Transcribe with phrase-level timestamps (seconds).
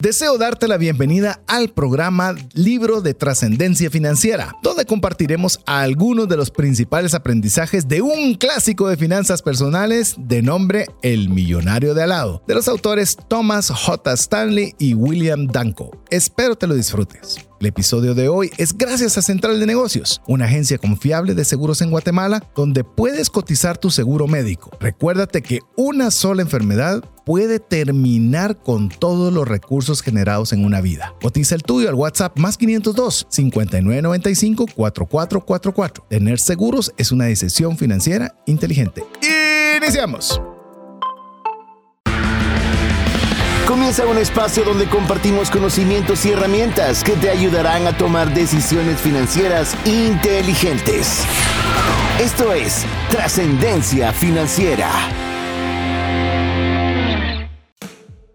[0.00, 6.52] Deseo darte la bienvenida al programa Libro de Trascendencia Financiera, donde compartiremos algunos de los
[6.52, 12.54] principales aprendizajes de un clásico de finanzas personales de nombre El Millonario de Alado, de
[12.54, 14.12] los autores Thomas J.
[14.12, 15.90] Stanley y William Danko.
[16.10, 17.47] Espero te lo disfrutes.
[17.60, 21.82] El episodio de hoy es gracias a Central de Negocios, una agencia confiable de seguros
[21.82, 24.70] en Guatemala donde puedes cotizar tu seguro médico.
[24.78, 31.14] Recuérdate que una sola enfermedad puede terminar con todos los recursos generados en una vida.
[31.20, 36.06] Cotiza el tuyo al WhatsApp más 502 5995 4444.
[36.08, 39.04] Tener seguros es una decisión financiera inteligente.
[39.76, 40.40] Iniciamos.
[43.68, 49.76] Comienza un espacio donde compartimos conocimientos y herramientas que te ayudarán a tomar decisiones financieras
[49.84, 51.26] inteligentes.
[52.18, 54.90] Esto es Trascendencia Financiera.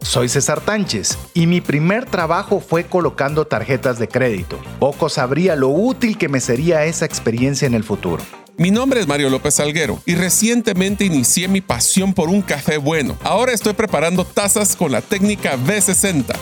[0.01, 4.59] Soy César Tánchez y mi primer trabajo fue colocando tarjetas de crédito.
[4.77, 8.21] Poco sabría lo útil que me sería esa experiencia en el futuro.
[8.57, 13.18] Mi nombre es Mario López Salguero y recientemente inicié mi pasión por un café bueno.
[13.23, 16.35] Ahora estoy preparando tazas con la técnica V60.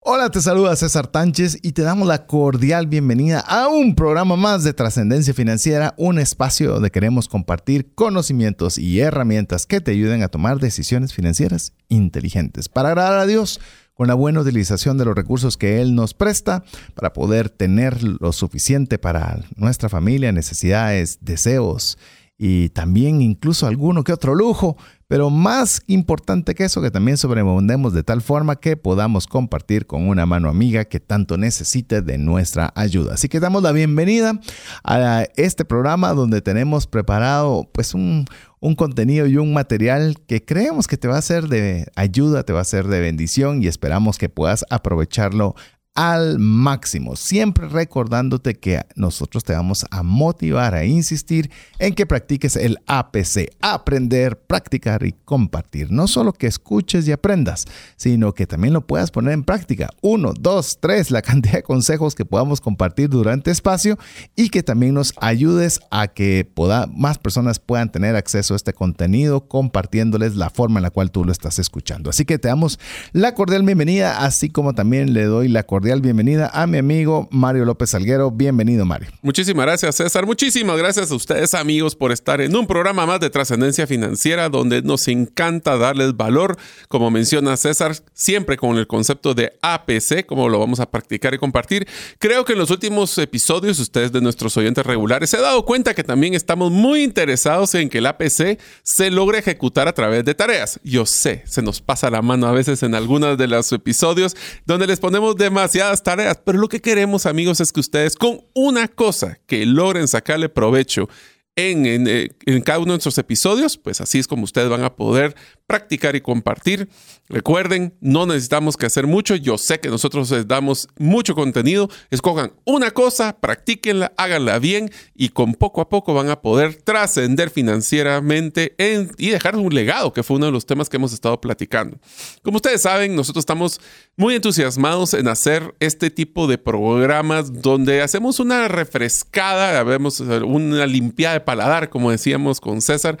[0.00, 4.64] Hola, te saluda César Tánchez y te damos la cordial bienvenida a un programa más
[4.64, 10.28] de Trascendencia Financiera, un espacio donde queremos compartir conocimientos y herramientas que te ayuden a
[10.28, 13.60] tomar decisiones financieras inteligentes para agradar a Dios
[13.94, 18.32] con la buena utilización de los recursos que Él nos presta para poder tener lo
[18.32, 21.98] suficiente para nuestra familia, necesidades, deseos
[22.44, 24.76] y también incluso alguno que otro lujo,
[25.06, 30.08] pero más importante que eso, que también sobreabundemos de tal forma que podamos compartir con
[30.08, 33.14] una mano amiga que tanto necesite de nuestra ayuda.
[33.14, 34.40] Así que damos la bienvenida
[34.82, 38.24] a este programa donde tenemos preparado pues un,
[38.58, 42.52] un contenido y un material que creemos que te va a ser de ayuda, te
[42.52, 45.54] va a ser de bendición y esperamos que puedas aprovecharlo
[45.94, 52.56] al máximo, siempre recordándote que nosotros te vamos a motivar, a insistir en que practiques
[52.56, 55.90] el APC, aprender, practicar y compartir.
[55.90, 59.90] No solo que escuches y aprendas, sino que también lo puedas poner en práctica.
[60.00, 63.98] Uno, dos, tres, la cantidad de consejos que podamos compartir durante espacio
[64.34, 66.50] y que también nos ayudes a que
[66.94, 71.24] más personas puedan tener acceso a este contenido compartiéndoles la forma en la cual tú
[71.24, 72.08] lo estás escuchando.
[72.08, 72.78] Así que te damos
[73.12, 77.64] la cordial bienvenida, así como también le doy la cordial bienvenida a mi amigo Mario
[77.64, 78.30] López Salguero.
[78.30, 79.10] Bienvenido, Mario.
[79.20, 80.26] Muchísimas gracias, César.
[80.26, 84.82] Muchísimas gracias a ustedes, amigos, por estar en un programa más de trascendencia financiera donde
[84.82, 86.56] nos encanta darles valor,
[86.88, 91.38] como menciona César, siempre con el concepto de APC, como lo vamos a practicar y
[91.38, 91.88] compartir.
[92.20, 95.94] Creo que en los últimos episodios, ustedes de nuestros oyentes regulares se han dado cuenta
[95.94, 100.34] que también estamos muy interesados en que el APC se logre ejecutar a través de
[100.34, 100.78] tareas.
[100.84, 104.86] Yo sé, se nos pasa la mano a veces en algunos de los episodios donde
[104.86, 105.71] les ponemos demasiado
[106.02, 110.48] tareas, pero lo que queremos amigos es que ustedes con una cosa que logren sacarle
[110.48, 111.08] provecho
[111.56, 114.84] en, en, eh, en, cada uno de nuestros episodios, pues así es como ustedes van
[114.84, 115.34] a poder
[115.66, 116.88] practicar y compartir.
[117.28, 119.34] Recuerden, no necesitamos que hacer mucho.
[119.36, 121.88] Yo sé que nosotros les damos mucho contenido.
[122.10, 127.50] Escojan una cosa, practíquenla, háganla bien y con poco a poco van a poder trascender
[127.50, 128.74] financieramente
[129.18, 131.98] y dejar un legado, que fue uno de los temas que hemos estado platicando.
[132.42, 133.80] Como ustedes saben, nosotros estamos
[134.16, 141.34] muy entusiasmados en hacer este tipo de programas donde hacemos una refrescada, vemos una limpiada
[141.34, 143.18] de paladar, como decíamos con César,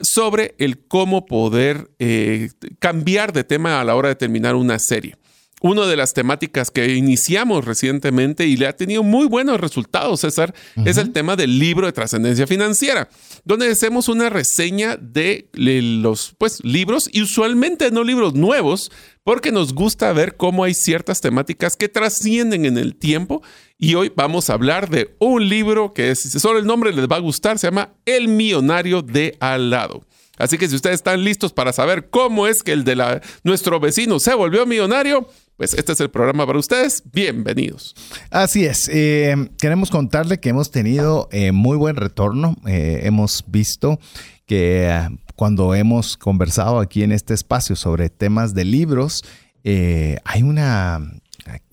[0.00, 5.16] sobre el cómo poder eh, cambiar de tema a la hora de terminar una serie.
[5.60, 10.54] Una de las temáticas que iniciamos recientemente y le ha tenido muy buenos resultados, César,
[10.84, 13.08] es el tema del libro de trascendencia financiera,
[13.44, 18.92] donde hacemos una reseña de los pues, libros y usualmente no libros nuevos,
[19.24, 23.42] porque nos gusta ver cómo hay ciertas temáticas que trascienden en el tiempo.
[23.76, 27.16] Y hoy vamos a hablar de un libro que es, solo el nombre les va
[27.16, 30.04] a gustar, se llama El Millonario de Al lado.
[30.38, 33.80] Así que si ustedes están listos para saber cómo es que el de la, nuestro
[33.80, 35.28] vecino se volvió millonario,
[35.58, 37.02] pues este es el programa para ustedes.
[37.12, 37.96] Bienvenidos.
[38.30, 38.88] Así es.
[38.92, 42.56] Eh, queremos contarle que hemos tenido eh, muy buen retorno.
[42.64, 43.98] Eh, hemos visto
[44.46, 49.24] que cuando hemos conversado aquí en este espacio sobre temas de libros,
[49.64, 51.00] hay una,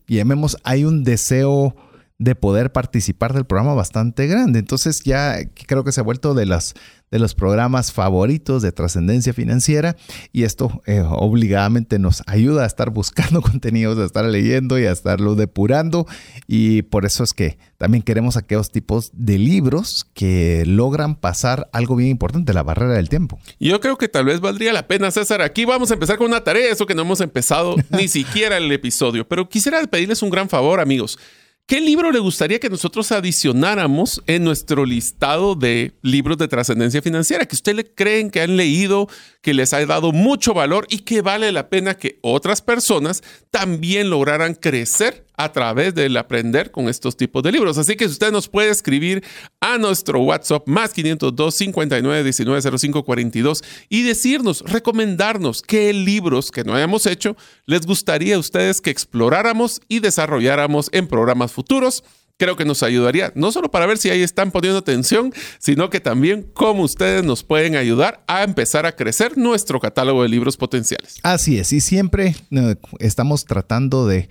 [0.08, 1.76] llamemos, hay un deseo
[2.18, 4.60] de poder participar del programa bastante grande.
[4.60, 6.76] Entonces ya creo que se ha vuelto de las
[7.12, 9.96] de los programas favoritos de trascendencia financiera
[10.34, 14.92] y esto eh, obligadamente nos ayuda a estar buscando contenidos, a estar leyendo y a
[14.92, 16.08] estarlo depurando
[16.48, 21.96] y por eso es que también queremos aquellos tipos de libros que logran pasar algo
[21.96, 23.40] bien importante, la barrera del tiempo.
[23.60, 25.42] Yo creo que tal vez valdría la pena, César.
[25.42, 28.72] Aquí vamos a empezar con una tarea, eso que no hemos empezado ni siquiera el
[28.72, 31.20] episodio, pero quisiera pedirles un gran favor, amigos.
[31.68, 37.48] ¿Qué libro le gustaría que nosotros adicionáramos en nuestro listado de libros de trascendencia financiera
[37.48, 39.10] que ustedes creen que han leído,
[39.42, 44.12] que les ha dado mucho valor y que vale la pena que otras personas también
[44.12, 47.78] lograran crecer a través del aprender con estos tipos de libros.
[47.78, 49.24] Así que usted nos puede escribir
[49.60, 56.64] a nuestro WhatsApp más 502 59 19 05 42 y decirnos, recomendarnos qué libros que
[56.64, 57.36] no hayamos hecho
[57.66, 62.04] les gustaría a ustedes que exploráramos y desarrolláramos en programas futuros
[62.38, 66.00] creo que nos ayudaría, no solo para ver si ahí están poniendo atención, sino que
[66.00, 71.18] también cómo ustedes nos pueden ayudar a empezar a crecer nuestro catálogo de libros potenciales.
[71.24, 74.30] Así es, y siempre eh, estamos tratando de,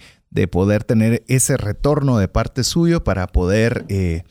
[0.51, 4.23] poder tener ese retorno de parte suyo para poder, eh,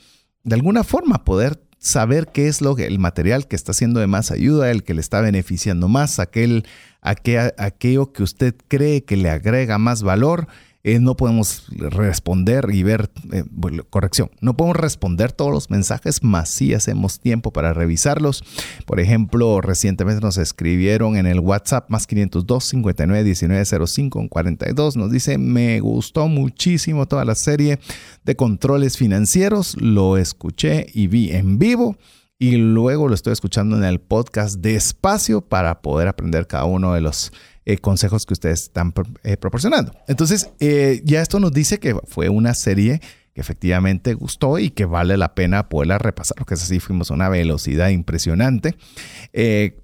[0.43, 4.07] de alguna forma, poder saber qué es lo que el material que está siendo de
[4.07, 6.65] más ayuda, el que le está beneficiando más, aquel,
[7.01, 10.47] aquello que usted cree que le agrega más valor
[10.85, 13.45] eh, no podemos responder y ver, eh,
[13.89, 18.43] corrección, no podemos responder todos los mensajes, más sí hacemos tiempo para revisarlos.
[18.85, 24.97] Por ejemplo, recientemente nos escribieron en el WhatsApp más 502 59 19 05 42.
[24.97, 27.79] Nos dice, me gustó muchísimo toda la serie
[28.25, 31.97] de controles financieros, lo escuché y vi en vivo
[32.43, 36.99] y luego lo estoy escuchando en el podcast despacio para poder aprender cada uno de
[36.99, 37.31] los
[37.63, 38.93] eh, consejos que ustedes están
[39.23, 39.95] eh, proporcionando.
[40.09, 42.99] Entonces, eh, ya esto nos dice que fue una serie
[43.33, 47.13] que efectivamente gustó y que vale la pena poderla repasar, porque es así, fuimos a
[47.13, 48.75] una velocidad impresionante.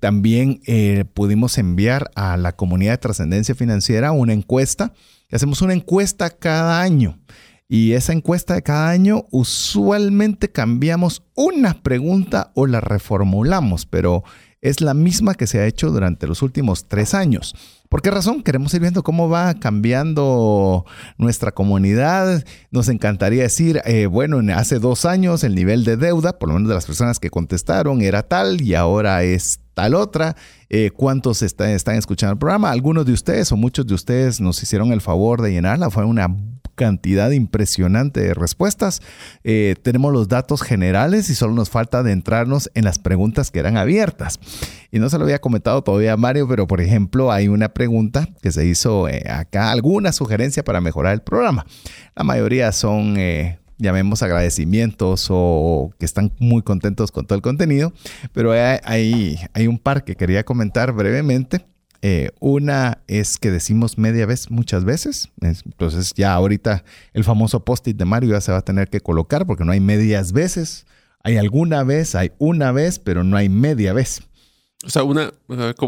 [0.01, 0.59] también
[1.13, 4.91] pudimos enviar a la comunidad de trascendencia financiera una encuesta,
[5.31, 7.17] hacemos una encuesta cada año.
[7.71, 14.24] Y esa encuesta de cada año usualmente cambiamos una pregunta o la reformulamos, pero
[14.60, 17.54] es la misma que se ha hecho durante los últimos tres años.
[17.88, 18.42] ¿Por qué razón?
[18.42, 20.83] Queremos ir viendo cómo va cambiando
[21.19, 22.44] nuestra comunidad.
[22.71, 26.69] Nos encantaría decir, eh, bueno, hace dos años el nivel de deuda, por lo menos
[26.69, 30.36] de las personas que contestaron, era tal y ahora es tal otra.
[30.69, 32.71] Eh, ¿Cuántos están escuchando el programa?
[32.71, 35.92] Algunos de ustedes o muchos de ustedes nos hicieron el favor de llenarla.
[35.92, 36.36] Fue una
[36.80, 39.02] cantidad impresionante de respuestas.
[39.44, 43.76] Eh, tenemos los datos generales y solo nos falta adentrarnos en las preguntas que eran
[43.76, 44.40] abiertas.
[44.92, 48.54] Y no se lo había comentado todavía Mario, pero por ejemplo hay una pregunta que
[48.54, 51.66] se hizo eh, acá, alguna sugerencia para mejorar el programa.
[52.16, 53.18] La mayoría son...
[53.18, 57.94] Eh, llamemos agradecimientos o que están muy contentos con todo el contenido,
[58.34, 61.66] pero hay, hay un par que quería comentar brevemente.
[62.01, 65.30] Eh, una es que decimos media vez muchas veces.
[65.42, 69.46] Entonces ya ahorita el famoso post-it de Mario ya se va a tener que colocar
[69.46, 70.86] porque no hay medias veces.
[71.24, 74.22] Hay alguna vez, hay una vez, pero no hay media vez.
[74.86, 75.34] O sea, una,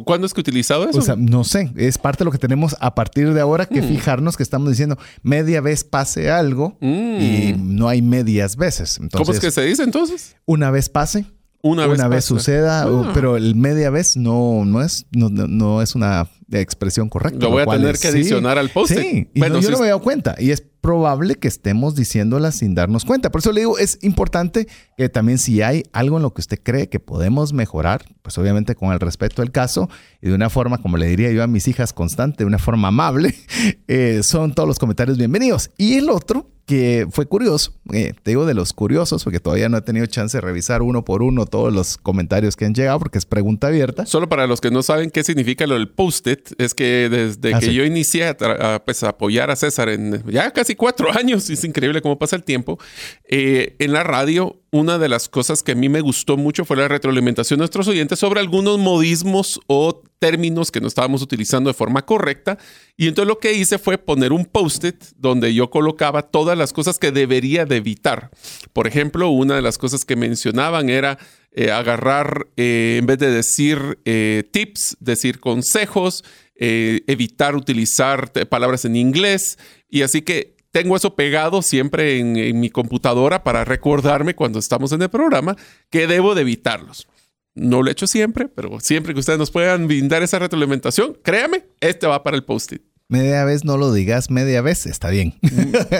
[0.03, 0.99] ¿cuándo es que he utilizado eso?
[0.99, 3.81] O sea, no sé, es parte de lo que tenemos a partir de ahora que
[3.81, 3.87] mm.
[3.87, 7.75] fijarnos que estamos diciendo media vez pase algo y mm.
[7.77, 8.99] no hay medias veces.
[9.13, 10.35] ¿Cómo es que se dice entonces?
[10.45, 11.25] Una vez pase
[11.61, 13.11] una, vez, suceda, ah.
[13.13, 16.27] pero el media vez no, no, es, no, no es una
[16.59, 17.39] expresión correcta.
[17.39, 18.93] Lo voy a tener que adicionar al post.
[18.93, 22.75] Sí, bueno, yo no me he dado cuenta y es probable que estemos diciéndola sin
[22.75, 23.31] darnos cuenta.
[23.31, 24.67] Por eso le digo, es importante
[24.97, 28.75] que también si hay algo en lo que usted cree que podemos mejorar, pues obviamente
[28.75, 29.89] con el respeto del caso
[30.21, 32.89] y de una forma, como le diría yo a mis hijas constante, de una forma
[32.89, 33.35] amable,
[33.87, 35.69] eh, son todos los comentarios bienvenidos.
[35.77, 39.77] Y el otro que fue curioso, eh, te digo de los curiosos, porque todavía no
[39.77, 43.17] he tenido chance de revisar uno por uno todos los comentarios que han llegado, porque
[43.17, 44.05] es pregunta abierta.
[44.05, 47.59] Solo para los que no saben qué significa lo del post-it, es que desde ah,
[47.59, 52.01] que yo inicié a, pues, apoyar a César en ya casi cuatro años, es increíble
[52.01, 52.77] cómo pasa el tiempo,
[53.29, 56.77] eh, en la radio una de las cosas que a mí me gustó mucho fue
[56.77, 61.73] la retroalimentación de nuestros oyentes sobre algunos modismos o términos que no estábamos utilizando de
[61.73, 62.57] forma correcta.
[62.95, 66.99] Y entonces lo que hice fue poner un post-it donde yo colocaba todas las cosas
[66.99, 68.31] que debería de evitar.
[68.71, 71.17] Por ejemplo, una de las cosas que mencionaban era
[71.53, 76.23] eh, agarrar, eh, en vez de decir eh, tips, decir consejos,
[76.63, 79.57] evitar utilizar palabras en inglés.
[79.89, 85.01] Y así que tengo eso pegado siempre en, mi computadora para recordarme cuando estamos en
[85.01, 85.55] el programa
[85.89, 87.07] que debo de evitarlos.
[87.55, 91.65] No lo he hecho siempre, pero siempre que ustedes nos puedan brindar esa retroalimentación, créame,
[91.79, 92.83] este va para el post-it.
[93.11, 95.33] Media vez no lo digas, media vez está bien.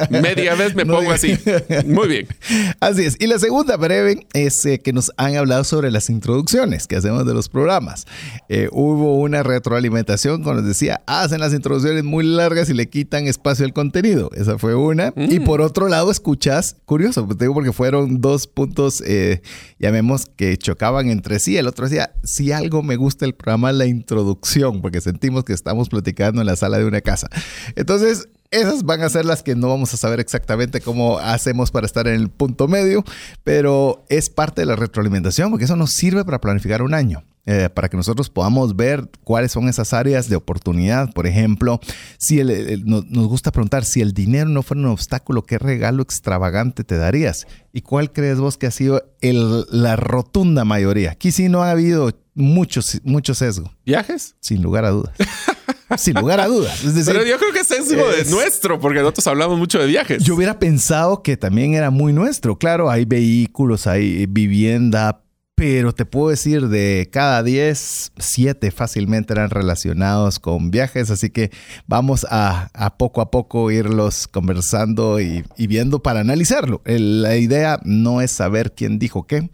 [0.09, 1.37] Media vez me pongo así.
[1.85, 2.27] Muy bien.
[2.79, 3.17] Así es.
[3.19, 7.25] Y la segunda breve es eh, que nos han hablado sobre las introducciones que hacemos
[7.25, 8.05] de los programas.
[8.47, 13.27] Eh, hubo una retroalimentación cuando nos decía, hacen las introducciones muy largas y le quitan
[13.27, 14.29] espacio al contenido.
[14.33, 15.13] Esa fue una.
[15.17, 15.43] Y Mm.
[15.43, 19.41] por otro lado, escuchas, curioso, te digo porque fueron dos puntos, eh,
[19.79, 21.57] llamemos, que chocaban entre sí.
[21.57, 25.89] El otro decía, si algo me gusta el programa, la introducción, porque sentimos que estamos
[25.89, 27.29] platicando en la sala de una casa.
[27.75, 31.86] Entonces, esas van a ser las que no vamos a saber exactamente cómo hacemos para
[31.86, 33.03] estar en el punto medio,
[33.46, 37.24] pero es parte de la retroalimentación porque eso nos sirve para planificar un año.
[37.48, 41.12] eh, para que nosotros podamos ver cuáles son esas áreas de oportunidad.
[41.12, 41.79] Por ejemplo,
[42.20, 45.58] si el- el- nos, nos gusta preguntar si el dinero no fuera un obstáculo, ¿qué
[45.58, 47.48] regalo extravagante te darías?
[47.74, 51.12] ¿Y cuál crees vos que ha sido el- la rotunda mayoría?
[51.13, 54.36] Aquí sí no ha habido mucho, mucho sesgo, ¿Viajes?
[54.39, 55.15] sin lugar a dudas.
[55.98, 56.83] sin lugar a dudas.
[56.83, 59.88] Es decir, Pero yo creo que es de es- nuestro, porque nosotros hablamos mucho de
[59.88, 60.24] viajes.
[60.24, 62.57] Yo hubiera pensado que también era muy nuestro.
[62.57, 65.21] Claro, hay vehículos, hay vivienda,
[65.55, 71.12] pero te puedo decir de cada 10, 7 fácilmente eran relacionados con viajes.
[71.12, 71.51] Así que
[71.86, 76.81] vamos a, a poco a poco irlos conversando y, y viendo para analizarlo.
[76.86, 79.50] El- la idea no es saber quién dijo qué.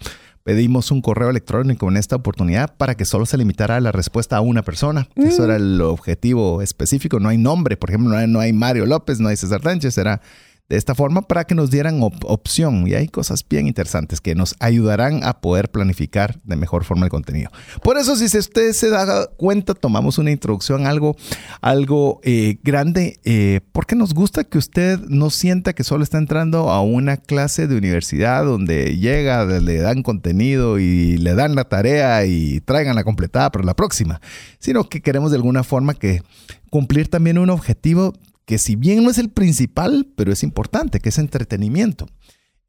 [0.47, 4.39] Pedimos un correo electrónico en esta oportunidad para que solo se limitara la respuesta a
[4.39, 5.09] una persona.
[5.17, 7.19] Eso era el objetivo específico.
[7.19, 9.97] No hay nombre, por ejemplo, no hay, no hay Mario López, no hay César Sánchez.
[9.97, 10.21] Era
[10.69, 12.87] de esta forma para que nos dieran op- opción.
[12.87, 17.09] Y hay cosas bien interesantes que nos ayudarán a poder planificar de mejor forma el
[17.09, 17.49] contenido.
[17.83, 21.15] Por eso, si usted se da cuenta, tomamos una introducción algo,
[21.61, 26.69] algo eh, grande, eh, porque nos gusta que usted no sienta que solo está entrando
[26.69, 32.25] a una clase de universidad donde llega, le dan contenido y le dan la tarea
[32.25, 34.19] y traigan la completada para la próxima,
[34.59, 36.21] sino que queremos de alguna forma que
[36.69, 38.13] cumplir también un objetivo
[38.47, 42.07] que si bien no es el principal, pero es importante, que es entretenimiento.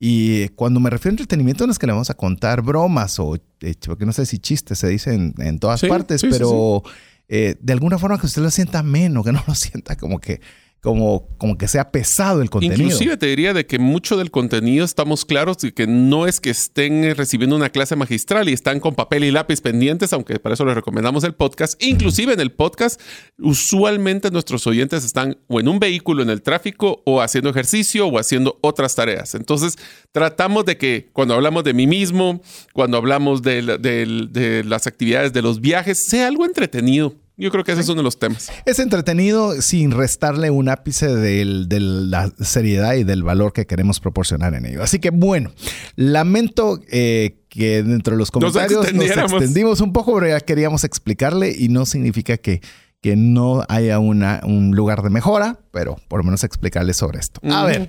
[0.01, 3.37] Y cuando me refiero a entretenimiento no es que le vamos a contar bromas o,
[3.61, 6.83] eh, porque no sé si chistes se dicen en todas Sí, partes, sí, sí, pero
[7.29, 10.41] eh, de alguna forma que usted lo sienta menos, que no lo sienta como que,
[10.81, 12.81] como, como que sea pesado el contenido.
[12.81, 16.51] Inclusive te diría de que mucho del contenido estamos claros de que no es que
[16.51, 20.55] estén eh, recibiendo una clase magistral y están con papel y lápiz pendientes, aunque para
[20.55, 21.83] eso les recomendamos el podcast.
[21.83, 23.01] Inclusive en el podcast,
[23.39, 28.19] usualmente nuestros oyentes están o en un vehículo en el tráfico o haciendo ejercicio o
[28.19, 29.35] haciendo otras tareas.
[29.35, 29.77] Entonces
[30.13, 32.41] tratamos de que cuando hablamos de mí mismo,
[32.73, 37.17] cuando hablamos de, de las actividades de los viajes, sea algo entretenido.
[37.41, 38.51] Yo creo que ese es uno de los temas.
[38.67, 44.01] Es entretenido sin restarle un ápice del- de la seriedad y del valor que queremos
[44.01, 44.83] proporcionar en ello.
[44.83, 45.53] Así que bueno,
[45.95, 49.05] lamento eh, que dentro de los comentarios nos,
[49.45, 52.61] extendimos un poco, pero ya queríamos explicarle y no significa que,
[53.01, 57.41] que no haya una, un lugar de mejora, pero por lo menos explicarle sobre esto.
[57.45, 57.89] A ver.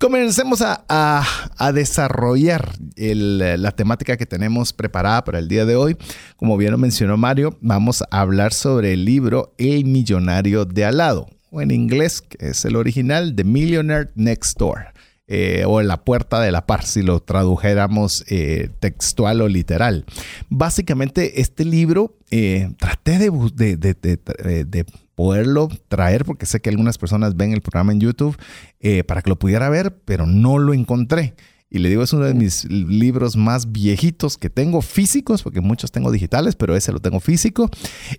[0.00, 5.94] Comencemos a, a- desarrollar la temática que tenemos preparada para el día de hoy.
[6.36, 10.96] Como bien lo mencionó Mario, vamos a hablar sobre el libro El millonario de al
[10.96, 14.86] lado, o en inglés, que es el original, The Millionaire Next Door,
[15.32, 20.04] eh, o La puerta de la par, si lo tradujéramos eh, textual o literal.
[20.48, 27.60] Básicamente, este libro eh, traté de, poderlo traer, porque sé que algunas personas ven el
[27.60, 28.36] programa en YouTube,
[28.80, 31.34] eh, para que lo pudiera ver, pero no lo encontré.
[31.72, 35.92] Y le digo, es uno de mis libros más viejitos que tengo físicos, porque muchos
[35.92, 37.70] tengo digitales, pero ese lo tengo físico.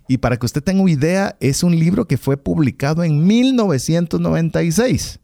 [0.07, 5.19] Y para que usted tenga una idea, es un libro que fue publicado en 1996.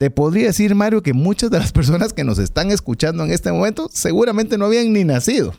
[0.00, 3.52] Te podría decir, Mario, que muchas de las personas que nos están escuchando en este
[3.52, 5.52] momento seguramente no habían ni nacido.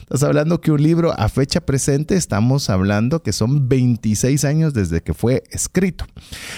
[0.00, 5.00] Estás hablando que un libro a fecha presente, estamos hablando que son 26 años desde
[5.00, 6.06] que fue escrito.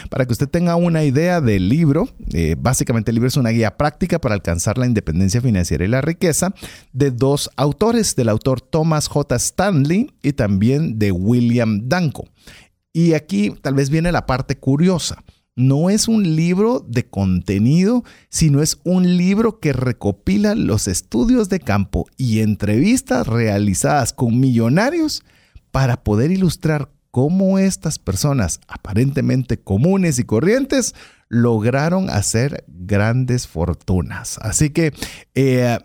[0.08, 3.76] Para que usted tenga una idea del libro, eh, básicamente el libro es una guía
[3.76, 6.54] práctica para alcanzar la independencia financiera y la riqueza
[6.94, 9.36] de dos autores, del autor Thomas J.
[9.36, 12.30] Stanley y también de William Danko.
[12.94, 15.22] Y aquí tal vez viene la parte curiosa.
[15.56, 21.60] No es un libro de contenido, sino es un libro que recopila los estudios de
[21.60, 25.24] campo y entrevistas realizadas con millonarios
[25.70, 30.94] para poder ilustrar cómo estas personas aparentemente comunes y corrientes
[31.28, 34.38] lograron hacer grandes fortunas.
[34.42, 34.92] Así que
[35.34, 35.78] eh,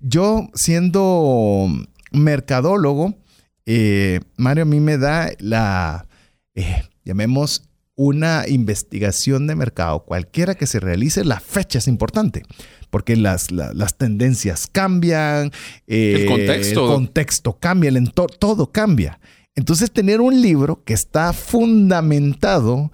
[0.00, 1.68] yo siendo
[2.10, 3.18] mercadólogo,
[3.66, 6.06] eh, Mario a mí me da la,
[6.54, 7.67] eh, llamemos,
[8.00, 12.44] una investigación de mercado, cualquiera que se realice, la fecha es importante,
[12.90, 15.50] porque las, la- las tendencias cambian,
[15.88, 16.84] eh, El contexto.
[16.84, 19.18] el contexto cambia, el entorno, todo cambia.
[19.56, 22.92] Entonces, tener un libro que está fundamentado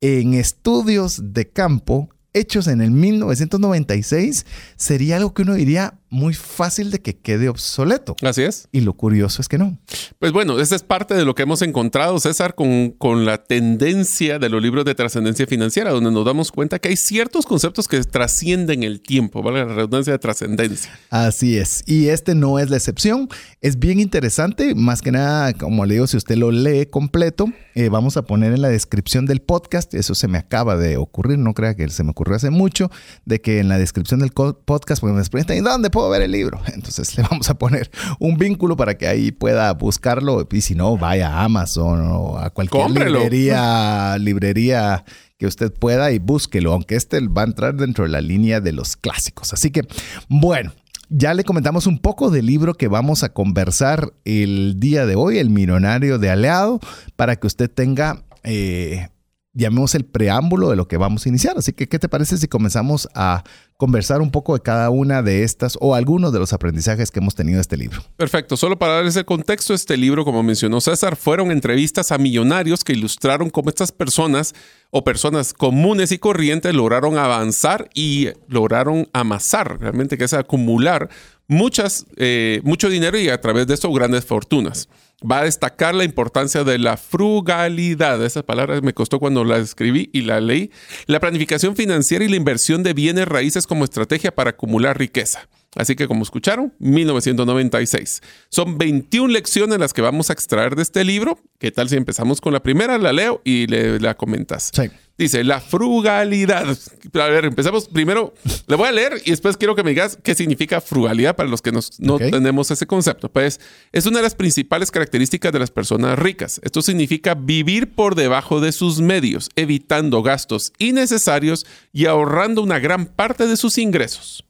[0.00, 4.46] en estudios de campo hechos en el 1996
[4.76, 8.16] sería algo que uno diría muy fácil de que quede obsoleto.
[8.22, 8.68] Así es.
[8.72, 9.78] Y lo curioso es que no.
[10.18, 14.38] Pues bueno, esa es parte de lo que hemos encontrado, César, con, con la tendencia
[14.38, 18.00] de los libros de trascendencia financiera, donde nos damos cuenta que hay ciertos conceptos que
[18.02, 19.64] trascienden el tiempo, ¿vale?
[19.64, 20.90] La redundancia de trascendencia.
[21.10, 21.82] Así es.
[21.86, 23.28] Y este no es la excepción.
[23.60, 24.74] Es bien interesante.
[24.74, 28.52] Más que nada, como le digo, si usted lo lee completo, eh, vamos a poner
[28.52, 32.04] en la descripción del podcast, eso se me acaba de ocurrir, no crea que se
[32.04, 32.90] me ocurrió hace mucho,
[33.24, 36.30] de que en la descripción del podcast, pues me preguntan, ¿y dónde puedo ver el
[36.30, 36.60] libro?
[36.74, 40.98] Entonces le vamos a poner un vínculo para que ahí pueda buscarlo y si no,
[40.98, 45.06] vaya a Amazon o a cualquier librería, librería
[45.38, 48.72] que usted pueda y búsquelo, aunque este va a entrar dentro de la línea de
[48.72, 49.54] los clásicos.
[49.54, 49.88] Así que,
[50.28, 50.74] bueno,
[51.08, 55.38] ya le comentamos un poco del libro que vamos a conversar el día de hoy,
[55.38, 56.78] El Millonario de Aleado,
[57.16, 59.08] para que usted tenga eh,
[59.56, 61.56] llamemos el preámbulo de lo que vamos a iniciar.
[61.56, 63.42] Así que, ¿qué te parece si comenzamos a
[63.78, 67.34] conversar un poco de cada una de estas o algunos de los aprendizajes que hemos
[67.34, 68.02] tenido de este libro?
[68.16, 68.56] Perfecto.
[68.56, 72.92] Solo para darles el contexto, este libro, como mencionó César, fueron entrevistas a millonarios que
[72.92, 74.54] ilustraron cómo estas personas
[74.90, 81.08] o personas comunes y corrientes lograron avanzar y lograron amasar, realmente que es acumular
[81.48, 84.88] muchas, eh, mucho dinero y a través de eso grandes fortunas
[85.22, 88.24] va a destacar la importancia de la frugalidad.
[88.24, 90.70] Esa palabra me costó cuando la escribí y la leí.
[91.06, 95.48] La planificación financiera y la inversión de bienes raíces como estrategia para acumular riqueza.
[95.74, 98.22] Así que como escucharon, 1996.
[98.48, 101.38] Son 21 lecciones las que vamos a extraer de este libro.
[101.58, 102.96] ¿Qué tal si empezamos con la primera?
[102.98, 104.70] La leo y le, la comentas.
[104.74, 104.90] Sí.
[105.18, 106.66] Dice, la frugalidad.
[107.14, 108.34] A ver, empezamos primero.
[108.66, 111.62] Le voy a leer y después quiero que me digas qué significa frugalidad para los
[111.62, 113.30] que no tenemos ese concepto.
[113.30, 113.58] Pues
[113.92, 116.60] es una de las principales características de las personas ricas.
[116.62, 123.06] Esto significa vivir por debajo de sus medios, evitando gastos innecesarios y ahorrando una gran
[123.06, 124.44] parte de sus ingresos.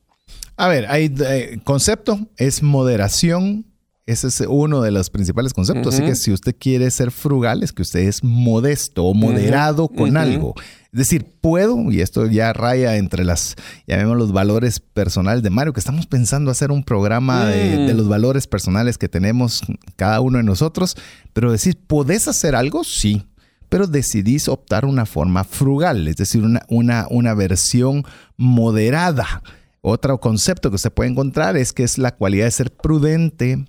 [0.57, 3.66] A ver, hay eh, concepto, es moderación.
[4.07, 5.95] Ese es uno de los principales conceptos.
[5.95, 10.17] Así que si usted quiere ser frugal, es que usted es modesto o moderado con
[10.17, 10.55] algo.
[10.93, 15.73] Es decir, puedo, y esto ya raya entre las, llamemos los valores personales de Mario,
[15.73, 17.97] que estamos pensando hacer un programa de, de, mm.
[17.97, 19.63] los valores personales que tenemos
[19.97, 20.97] cada uno de nosotros,
[21.33, 22.85] pero decir, ¿podés hacer algo?
[22.85, 23.27] Sí,
[23.69, 28.05] pero decidís optar una forma frugal, es decir, una, una, una versión
[28.37, 29.43] moderada.
[29.81, 33.67] Otro concepto que usted puede encontrar es que es la cualidad de ser prudente,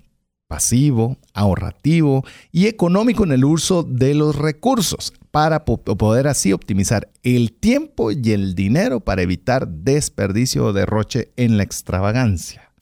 [0.48, 7.52] pasivo, ahorrativo y económico en el uso de los recursos para poder así optimizar el
[7.52, 12.72] tiempo y el dinero para evitar desperdicio o derroche en la extravagancia.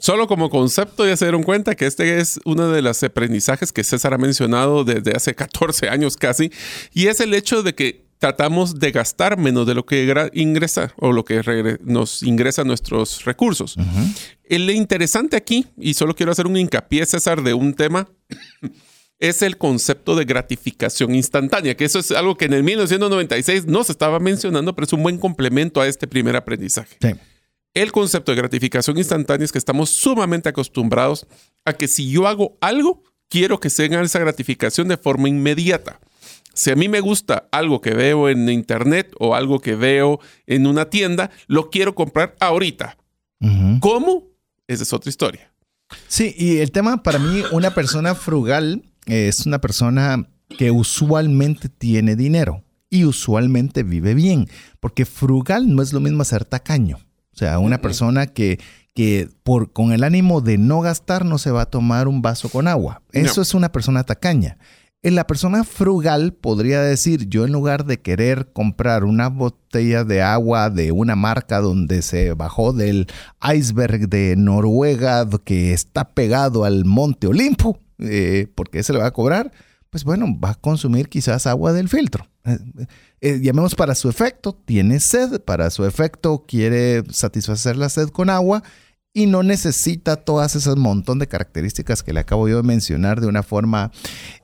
[0.00, 3.84] Solo como concepto ya se dieron cuenta que este es uno de los aprendizajes que
[3.84, 6.50] César ha mencionado desde hace 14 años casi,
[6.92, 11.12] y es el hecho de que tratamos de gastar menos de lo que ingresa o
[11.12, 13.76] lo que nos ingresa nuestros recursos.
[14.44, 18.08] El interesante aquí, y solo quiero hacer un hincapié, César, de un tema,
[19.18, 23.84] es el concepto de gratificación instantánea, que eso es algo que en el 1996 no
[23.84, 26.96] se estaba mencionando, pero es un buen complemento a este primer aprendizaje.
[27.74, 31.26] El concepto de gratificación instantánea es que estamos sumamente acostumbrados
[31.64, 35.98] a que si yo hago algo, quiero que se esa gratificación de forma inmediata.
[36.54, 40.66] Si a mí me gusta algo que veo en internet o algo que veo en
[40.66, 42.96] una tienda, lo quiero comprar ahorita.
[43.80, 44.24] ¿Cómo?
[44.66, 45.52] Esa es otra historia.
[46.08, 52.16] Sí, y el tema para mí, una persona frugal es una persona que usualmente tiene
[52.16, 54.48] dinero y usualmente vive bien,
[54.80, 56.98] porque frugal no es lo mismo ser tacaño.
[57.32, 58.60] O sea, una persona que,
[58.94, 62.48] que por, con el ánimo de no gastar no se va a tomar un vaso
[62.48, 63.02] con agua.
[63.10, 64.56] Eso es una persona tacaña.
[65.12, 70.70] La persona frugal podría decir, yo en lugar de querer comprar una botella de agua
[70.70, 73.06] de una marca donde se bajó del
[73.54, 79.12] iceberg de Noruega que está pegado al monte Olimpo, eh, porque se le va a
[79.12, 79.52] cobrar,
[79.90, 82.26] pues bueno, va a consumir quizás agua del filtro.
[82.46, 82.58] Eh,
[83.20, 88.30] eh, llamemos para su efecto, tiene sed, para su efecto quiere satisfacer la sed con
[88.30, 88.62] agua
[89.14, 93.28] y no necesita todas esas montón de características que le acabo yo de mencionar de
[93.28, 93.92] una forma,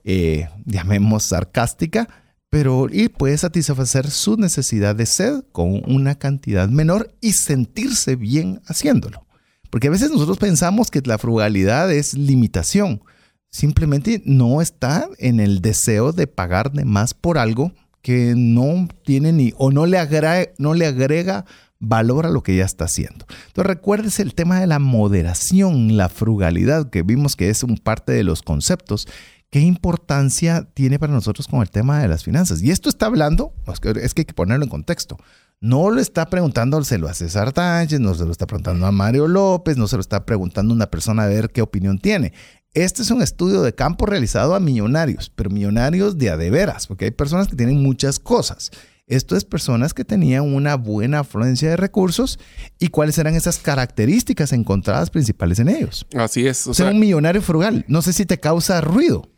[0.04, 2.08] eh, llamemos, sarcástica,
[2.50, 8.62] pero y puede satisfacer su necesidad de sed con una cantidad menor y sentirse bien
[8.64, 9.26] haciéndolo.
[9.70, 13.02] Porque a veces nosotros pensamos que la frugalidad es limitación.
[13.50, 19.32] Simplemente no está en el deseo de pagar de más por algo que no tiene
[19.32, 21.44] ni o no le agrega, no le agrega
[21.80, 23.26] valora lo que ya está haciendo.
[23.48, 28.12] Entonces recuérdese el tema de la moderación, la frugalidad, que vimos que es un parte
[28.12, 29.08] de los conceptos
[29.50, 32.62] ¿qué importancia tiene para nosotros con el tema de las finanzas?
[32.62, 33.52] Y esto está hablando,
[34.00, 35.18] es que hay que ponerlo en contexto.
[35.60, 39.76] No lo está preguntándoselo a César Tánchez, no se lo está preguntando a Mario López,
[39.76, 42.32] no se lo está preguntando a una persona a ver qué opinión tiene.
[42.72, 46.86] Este es un estudio de campo realizado a millonarios, pero millonarios de a de veras,
[46.86, 48.70] porque hay personas que tienen muchas cosas.
[49.10, 52.38] Esto es personas que tenían una buena afluencia de recursos
[52.78, 56.06] y cuáles eran esas características encontradas principales en ellos.
[56.14, 56.68] Así es.
[56.68, 57.84] O, sea, un millonario frugal.
[57.88, 59.28] No sé si te causa ruido.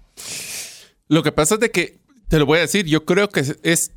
[1.08, 3.92] Lo que pasa es de que, te lo voy a decir, yo creo que es,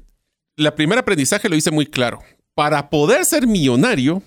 [0.55, 2.19] la primer aprendizaje lo hice muy claro.
[2.53, 4.23] Para poder ser millonario,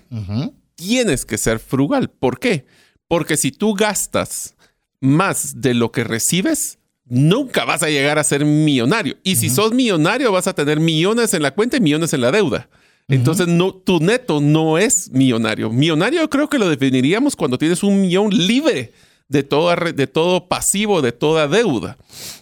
[0.75, 2.11] tienes que ser frugal.
[2.11, 2.67] ¿Por qué?
[3.07, 4.55] Porque si tú gastas
[5.01, 6.78] más de lo que recibes,
[7.09, 9.17] nunca vas a llegar a ser millonario.
[9.23, 12.31] Y si sos millonario, vas a tener millones en la cuenta y millones en la
[12.31, 12.69] deuda.
[13.07, 15.71] Entonces, no, tu neto no es millonario.
[15.71, 18.93] Millonario creo que lo definiríamos cuando tienes un millón libre
[19.27, 21.97] de todo, de todo pasivo, de toda deuda.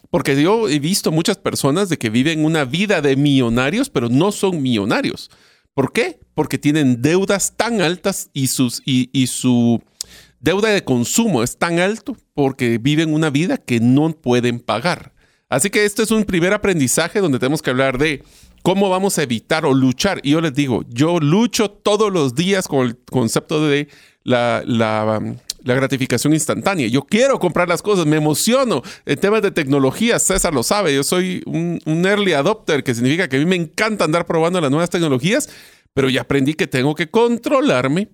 [0.09, 4.33] Porque yo he visto muchas personas de que viven una vida de millonarios, pero no
[4.33, 5.31] son millonarios.
[5.73, 6.19] ¿Por qué?
[6.33, 9.81] Porque tienen deudas tan altas y, sus, y su
[10.39, 15.13] deuda de consumo es tan alto porque viven una vida que no pueden pagar.
[15.49, 18.23] Así que este es un primer aprendizaje donde tenemos que hablar de
[18.63, 20.19] cómo vamos a evitar o luchar.
[20.23, 23.87] Y yo les digo, yo lucho todos los días con el concepto de
[24.23, 25.21] la, la,
[25.63, 26.87] gratificación instantánea.
[26.87, 28.83] Yo quiero comprar las cosas, me emociono.
[29.05, 33.29] En temas de tecnología, César lo sabe, yo soy un, un early adopter, que significa
[33.29, 35.49] que a mí me encanta andar probando las nuevas tecnologías,
[35.93, 38.09] pero ya aprendí que tengo que controlarme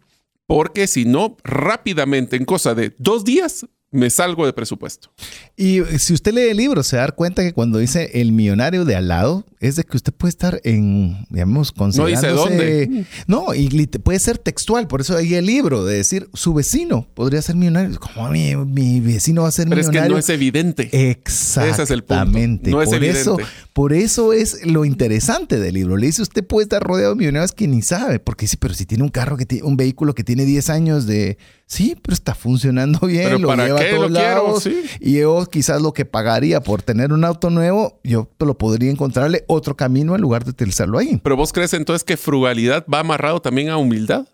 [0.54, 5.10] porque si no, rápidamente, en cosa de dos días, me salgo de presupuesto.
[5.56, 8.96] Y si usted lee el libro, se da cuenta que cuando dice el millonario de
[8.96, 12.28] al lado, es de que usted puede estar en, digamos, considerándose...
[12.28, 13.06] No dice dónde.
[13.28, 17.42] No, y puede ser textual, por eso hay el libro de decir, su vecino podría
[17.44, 18.00] ser millonario.
[18.00, 19.92] ¿Cómo mi, vecino va a ser millonario?
[19.92, 21.12] Pero es que no es evidente.
[21.12, 21.72] Exactamente.
[21.72, 22.72] Ese es el punto.
[22.72, 23.22] No es por evidente.
[23.22, 23.38] Eso,
[23.74, 25.98] por eso es lo interesante del libro.
[25.98, 28.88] Le dice, usted puede estar rodeado de millonarios que ni sabe, porque sí, pero si
[28.88, 31.38] tiene un carro, que tiene un vehículo que tiene 10 años de
[31.74, 33.24] Sí, pero está funcionando bien.
[33.24, 34.60] ¿Pero lo para lleva qué a todos lo quiero?
[34.60, 34.84] Sí.
[35.00, 39.44] Y yo quizás lo que pagaría por tener un auto nuevo, yo lo podría encontrarle
[39.48, 41.20] otro camino en lugar de utilizarlo ahí.
[41.24, 44.28] Pero vos crees entonces que frugalidad va amarrado también a humildad.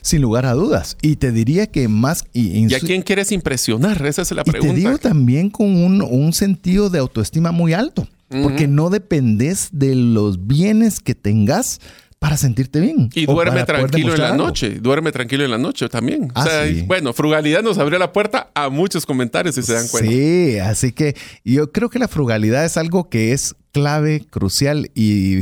[0.00, 0.96] Sin lugar a dudas.
[1.02, 2.24] Y te diría que más...
[2.32, 4.06] Y, ¿Y a quién quieres impresionar?
[4.06, 4.72] Esa es la pregunta.
[4.72, 8.08] Y te digo también con un, un sentido de autoestima muy alto.
[8.42, 11.80] Porque no dependes de los bienes que tengas
[12.22, 13.10] para sentirte bien.
[13.14, 14.78] Y duerme tranquilo en la noche.
[14.80, 16.30] Duerme tranquilo en la noche también.
[16.36, 16.82] Ah, o sea, sí.
[16.86, 20.08] bueno, frugalidad nos abrió la puerta a muchos comentarios si se dan cuenta.
[20.08, 25.38] Sí, así que yo creo que la frugalidad es algo que es clave, crucial y,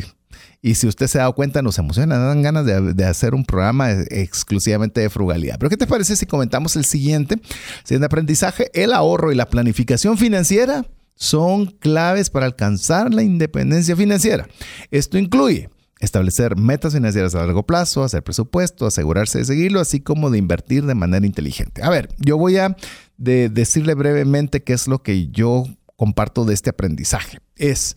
[0.63, 3.35] y si usted se ha dado cuenta, nos emociona, nos dan ganas de, de, hacer
[3.35, 5.57] un programa exclusivamente de frugalidad.
[5.59, 7.43] Pero ¿qué te parece si comentamos el siguiente?
[7.85, 14.49] Siguiente aprendizaje, el ahorro y la planificación financiera son claves para alcanzar la independencia financiera.
[14.91, 15.69] Esto incluye
[16.01, 20.87] establecer metas financieras a largo plazo, hacer presupuesto, asegurarse de seguirlo, así como de invertir
[20.87, 21.83] de manera inteligente.
[21.83, 22.77] A ver, yo voy a
[23.19, 25.65] de decirle brevemente qué es lo que yo
[25.97, 27.39] comparto de este aprendizaje.
[27.57, 27.97] Es,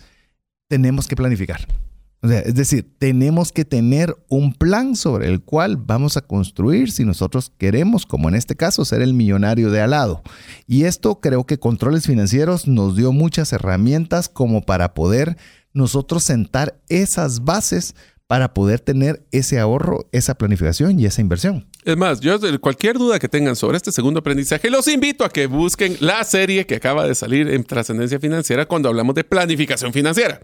[0.68, 1.66] tenemos que planificar.
[2.22, 7.52] Es decir, tenemos que tener un plan sobre el cual vamos a construir si nosotros
[7.58, 10.22] queremos, como en este caso, ser el millonario de al lado.
[10.66, 15.36] Y esto creo que controles financieros nos dio muchas herramientas como para poder
[15.74, 17.96] nosotros sentar esas bases
[18.28, 21.68] para poder tener ese ahorro, esa planificación y esa inversión.
[21.84, 25.48] Es más, yo cualquier duda que tengan sobre este segundo aprendizaje, los invito a que
[25.48, 30.42] busquen la serie que acaba de salir en Trascendencia Financiera cuando hablamos de planificación financiera.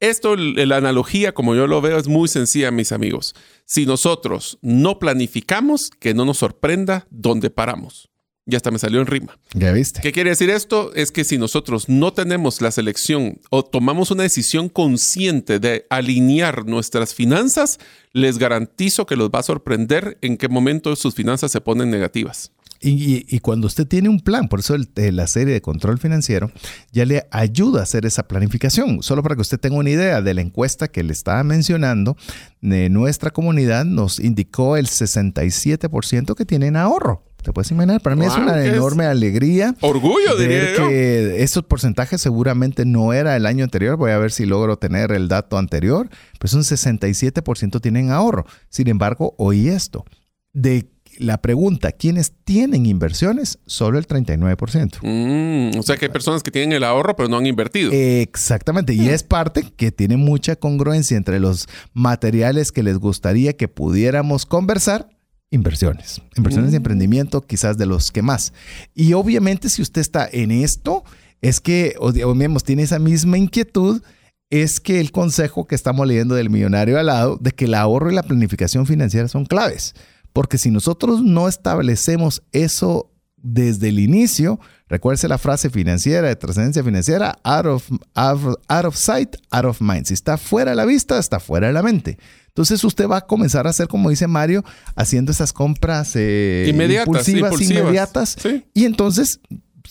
[0.00, 3.34] Esto, la analogía, como yo lo veo, es muy sencilla, mis amigos.
[3.66, 8.11] Si nosotros no planificamos, que no nos sorprenda dónde paramos.
[8.44, 9.38] Ya hasta me salió en rima.
[9.54, 10.00] Ya viste.
[10.00, 10.92] ¿Qué quiere decir esto?
[10.94, 16.66] Es que si nosotros no tenemos la selección o tomamos una decisión consciente de alinear
[16.66, 17.78] nuestras finanzas,
[18.12, 22.50] les garantizo que los va a sorprender en qué momento sus finanzas se ponen negativas.
[22.80, 26.00] Y, y, y, cuando usted tiene un plan, por eso el, la serie de control
[26.00, 26.50] financiero
[26.90, 29.04] ya le ayuda a hacer esa planificación.
[29.04, 32.16] Solo para que usted tenga una idea de la encuesta que le estaba mencionando,
[32.60, 37.22] de nuestra comunidad nos indicó el 67% que tienen ahorro.
[37.42, 38.00] ¿Te puedes imaginar?
[38.00, 39.10] Para mí wow, es una enorme es?
[39.10, 39.74] alegría.
[39.80, 40.88] Orgullo, diría yo.
[40.88, 43.96] que estos porcentajes seguramente no era el año anterior.
[43.96, 46.08] Voy a ver si logro tener el dato anterior.
[46.38, 48.46] Pues un 67% tienen ahorro.
[48.68, 50.04] Sin embargo, oí esto.
[50.52, 53.58] De la pregunta, ¿quiénes tienen inversiones?
[53.66, 54.98] Solo el 39%.
[55.02, 57.90] Mm, o sea que hay personas que tienen el ahorro pero no han invertido.
[57.92, 58.94] Exactamente.
[58.94, 64.46] Y es parte que tiene mucha congruencia entre los materiales que les gustaría que pudiéramos
[64.46, 65.08] conversar
[65.52, 66.20] inversiones.
[66.36, 66.72] Inversiones mm.
[66.72, 68.52] de emprendimiento, quizás de los que más.
[68.94, 71.04] Y obviamente si usted está en esto,
[71.40, 74.02] es que, o digamos, tiene esa misma inquietud,
[74.50, 78.10] es que el consejo que estamos leyendo del millonario al lado, de que el ahorro
[78.10, 79.94] y la planificación financiera son claves.
[80.32, 83.11] Porque si nosotros no establecemos eso
[83.42, 89.36] desde el inicio, recuerde la frase financiera de trascendencia financiera, out of, out, of, sight,
[89.50, 90.06] out of mind.
[90.06, 92.18] Si está fuera de la vista, está fuera de la mente.
[92.48, 97.60] Entonces usted va a comenzar a hacer, como dice Mario, haciendo esas compras eh, impulsivas,
[97.60, 98.36] inmediatas.
[98.74, 99.40] Y entonces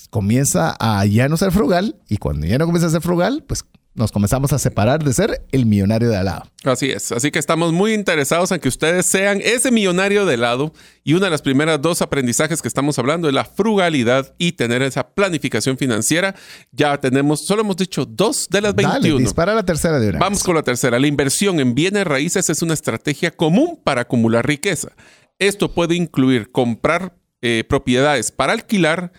[0.09, 1.97] comienza a ya no ser frugal.
[2.07, 5.45] Y cuando ya no comienza a ser frugal, pues nos comenzamos a separar de ser
[5.51, 6.43] el millonario de al lado.
[6.63, 7.11] Así es.
[7.11, 10.73] Así que estamos muy interesados en que ustedes sean ese millonario de lado.
[11.03, 14.81] Y una de las primeras dos aprendizajes que estamos hablando es la frugalidad y tener
[14.81, 16.35] esa planificación financiera.
[16.71, 19.01] Ya tenemos, solo hemos dicho dos de las 21.
[19.01, 20.97] Dale, dispara la tercera de una Vamos con la tercera.
[20.97, 24.93] La inversión en bienes raíces es una estrategia común para acumular riqueza.
[25.37, 29.11] Esto puede incluir comprar eh, propiedades para alquilar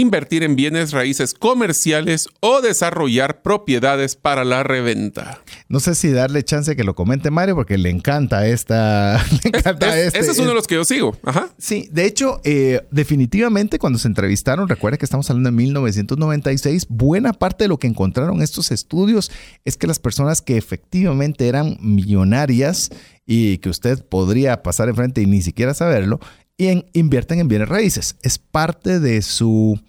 [0.00, 5.42] invertir en bienes raíces comerciales o desarrollar propiedades para la reventa.
[5.68, 9.16] No sé si darle chance que lo comente Mario porque le encanta esta.
[9.44, 11.16] este, ese es uno de los que yo sigo.
[11.24, 11.50] Ajá.
[11.58, 17.32] Sí, de hecho, eh, definitivamente cuando se entrevistaron, recuerda que estamos hablando de 1996, buena
[17.32, 19.30] parte de lo que encontraron estos estudios
[19.64, 22.90] es que las personas que efectivamente eran millonarias
[23.26, 26.20] y que usted podría pasar enfrente y ni siquiera saberlo,
[26.56, 28.16] y invierten en bienes raíces.
[28.22, 29.80] Es parte de su,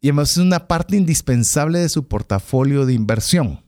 [0.00, 3.60] y además es una parte indispensable de su portafolio de inversión.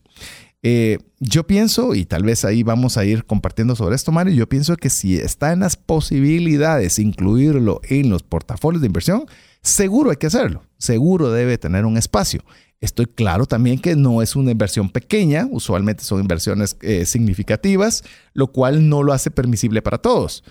[0.61, 4.49] Eh, yo pienso, y tal vez ahí vamos a ir compartiendo sobre esto, Mario, yo
[4.49, 9.25] pienso que si está en las posibilidades incluirlo en los portafolios de inversión,
[9.61, 12.43] seguro hay que hacerlo, seguro debe tener un espacio.
[12.81, 18.47] Estoy claro también que no es una inversión pequeña, usualmente son inversiones eh, significativas, lo
[18.47, 20.43] cual no lo hace permisible para todos.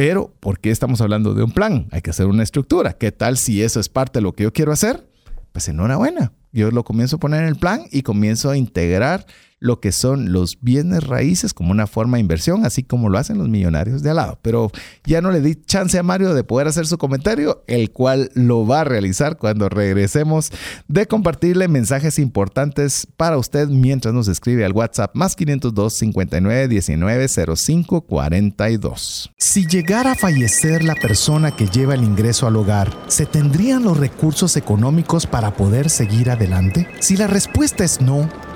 [0.00, 1.86] Pero, ¿por qué estamos hablando de un plan?
[1.90, 2.94] Hay que hacer una estructura.
[2.94, 5.06] ¿Qué tal si eso es parte de lo que yo quiero hacer?
[5.52, 6.32] Pues enhorabuena.
[6.52, 9.26] Yo lo comienzo a poner en el plan y comienzo a integrar
[9.60, 13.38] lo que son los bienes raíces como una forma de inversión, así como lo hacen
[13.38, 14.38] los millonarios de al lado.
[14.42, 14.72] Pero
[15.04, 18.66] ya no le di chance a Mario de poder hacer su comentario, el cual lo
[18.66, 20.50] va a realizar cuando regresemos
[20.88, 27.28] de compartirle mensajes importantes para usted mientras nos escribe al WhatsApp más 502 59 19
[27.28, 29.30] 05 42.
[29.36, 33.98] Si llegara a fallecer la persona que lleva el ingreso al hogar, ¿se tendrían los
[33.98, 36.88] recursos económicos para poder seguir adelante?
[37.00, 38.28] Si la respuesta es no,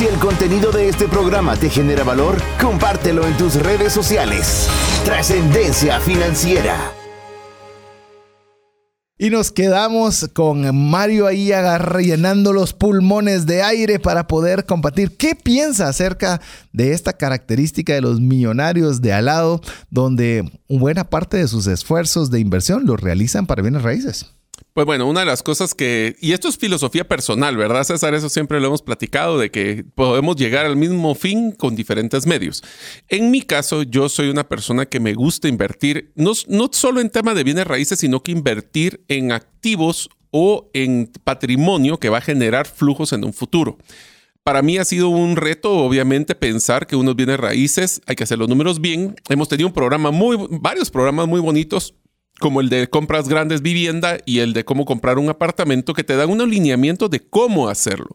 [0.00, 4.66] Si el contenido de este programa te genera valor, compártelo en tus redes sociales.
[5.04, 6.74] Trascendencia financiera.
[9.18, 11.52] Y nos quedamos con Mario ahí
[12.02, 16.40] llenando los pulmones de aire para poder compartir qué piensa acerca
[16.72, 19.60] de esta característica de los millonarios de al lado,
[19.90, 24.39] donde buena parte de sus esfuerzos de inversión los realizan para bienes raíces.
[24.72, 28.14] Pues bueno, una de las cosas que, y esto es filosofía personal, ¿verdad, César?
[28.14, 32.62] Eso siempre lo hemos platicado, de que podemos llegar al mismo fin con diferentes medios.
[33.08, 37.10] En mi caso, yo soy una persona que me gusta invertir, no, no solo en
[37.10, 42.22] tema de bienes raíces, sino que invertir en activos o en patrimonio que va a
[42.22, 43.76] generar flujos en un futuro.
[44.44, 48.38] Para mí ha sido un reto, obviamente, pensar que unos bienes raíces hay que hacer
[48.38, 49.14] los números bien.
[49.28, 51.94] Hemos tenido un programa muy, varios programas muy bonitos
[52.40, 56.16] como el de compras grandes vivienda y el de cómo comprar un apartamento, que te
[56.16, 58.08] dan un alineamiento de cómo hacerlo.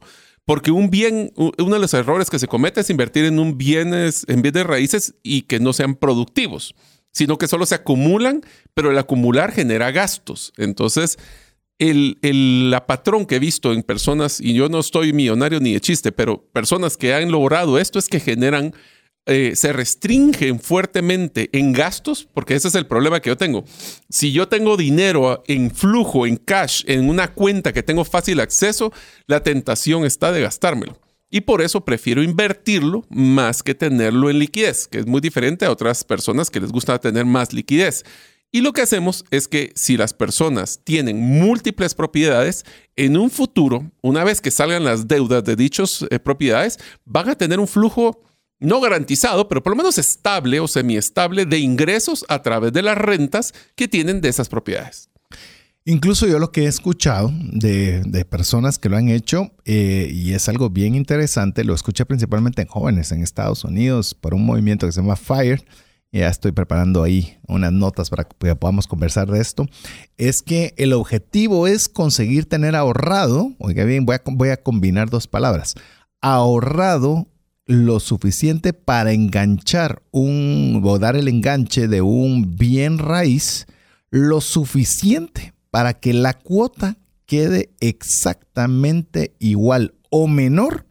[0.46, 4.26] Porque un bien, uno de los errores que se comete es invertir en un bienes,
[4.28, 6.76] en bienes raíces y que no sean productivos,
[7.12, 8.42] sino que solo se acumulan,
[8.74, 10.54] pero el acumular genera gastos.
[10.58, 11.18] Entonces,
[11.80, 15.74] el, el la patrón que he visto en personas, y yo no estoy millonario ni
[15.74, 18.74] de chiste, pero personas que han logrado esto es que generan
[19.28, 23.64] eh, se restringen fuertemente en gastos, porque ese es el problema que yo tengo.
[24.10, 28.94] Si yo tengo dinero en flujo, en cash, en una cuenta que tengo fácil acceso,
[29.26, 31.00] la tentación está de gastármelo.
[31.32, 35.72] Y por eso prefiero invertirlo más que tenerlo en liquidez, que es muy diferente a
[35.72, 38.06] otras personas que les gusta tener más liquidez.
[38.52, 42.64] Y lo que hacemos es que si las personas tienen múltiples propiedades,
[42.96, 47.36] en un futuro, una vez que salgan las deudas de dichas eh, propiedades, van a
[47.36, 48.22] tener un flujo
[48.60, 52.98] no garantizado, pero por lo menos estable o semiestable de ingresos a través de las
[52.98, 55.10] rentas que tienen de esas propiedades.
[55.88, 60.50] Incluso yo lo que he escuchado de, personas que lo han hecho, eh, y es
[60.50, 64.92] algo bien interesante, lo escuché principalmente en jóvenes en Estados Unidos por un movimiento que
[64.92, 65.64] se llama FIRE.
[66.12, 69.68] Ya estoy preparando ahí unas notas para que podamos conversar de esto.
[70.18, 75.12] Es que el objetivo es conseguir tener ahorrado, oiga bien, voy a, voy a combinar
[75.12, 75.76] dos palabras,
[76.20, 77.28] ahorrado
[77.66, 83.66] lo suficiente para enganchar un o dar el enganche de un bien raíz
[84.12, 90.86] lo suficiente para que la cuota quede exactamente igual o menor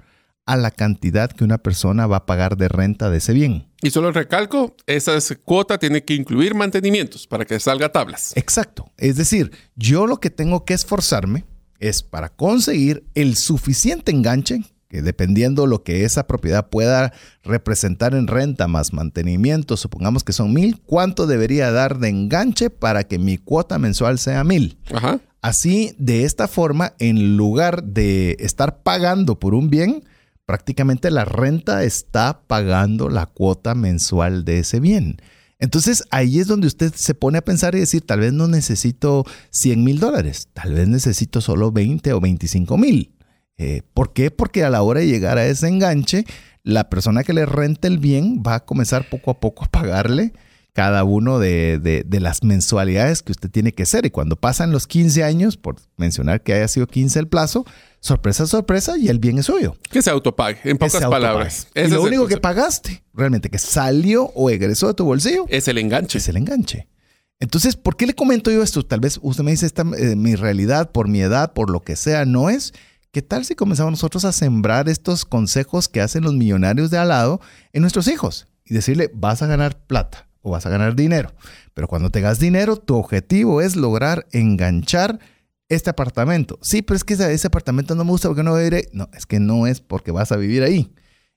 [0.47, 3.67] a la cantidad que una persona va a pagar de renta de ese bien.
[3.81, 8.33] Y solo recalco, esa cuota tiene que incluir mantenimientos para que salga tablas.
[8.37, 8.91] Exacto.
[8.99, 11.45] Es decir, yo lo que tengo que esforzarme
[11.79, 14.63] es para conseguir el suficiente enganche
[14.95, 20.53] que dependiendo lo que esa propiedad pueda representar en renta más mantenimiento, supongamos que son
[20.53, 24.79] mil, ¿cuánto debería dar de enganche para que mi cuota mensual sea mil?
[25.43, 30.05] Así, de esta forma, en lugar de estar pagando por un bien,
[30.47, 35.17] prácticamente la renta está pagando la cuota mensual de ese bien.
[35.59, 39.25] Entonces ahí es donde usted se pone a pensar y decir, tal vez no necesito
[39.51, 43.11] 100 mil dólares, tal vez necesito solo 20 o 25 mil.
[43.59, 44.31] Eh, ¿Por qué?
[44.31, 46.25] Porque a la hora de llegar a ese enganche,
[46.63, 50.33] la persona que le renta el bien va a comenzar poco a poco a pagarle
[50.75, 54.07] cada uno de, las mensualidades que usted tiene que hacer.
[54.07, 57.65] Y cuando pasan los 15 años, por mencionar que haya sido 15 el plazo,
[58.01, 59.77] sorpresa, sorpresa, y el bien es suyo.
[59.91, 61.69] Que se autopague, en pocas palabras.
[61.77, 65.79] Y lo único que pagaste, realmente, que salió o egresó de tu bolsillo, es el
[65.79, 66.19] enganche.
[66.19, 66.89] Es el enganche.
[67.39, 68.85] Entonces, ¿por qué le comento yo esto?
[68.85, 71.95] Tal vez usted me dice, esta, eh, mi realidad, por mi edad, por lo que
[71.95, 72.73] sea, no es.
[73.15, 77.11] ¿Qué tal si comenzamos nosotros a sembrar estos consejos que hacen los millonarios de al
[77.11, 77.41] lado
[77.73, 78.49] en nuestros hijos?
[78.65, 81.33] Y decirle, vas a ganar plata o vas a ganar dinero.
[81.75, 85.21] Pero cuando tengas dinero, tu objetivo es lograr enganchar
[85.69, 86.59] este apartamento.
[86.61, 88.89] Sí, pero es que ese, apartamento no me gusta porque no viviré.
[88.93, 90.93] No, es que no es porque vas a vivir ahí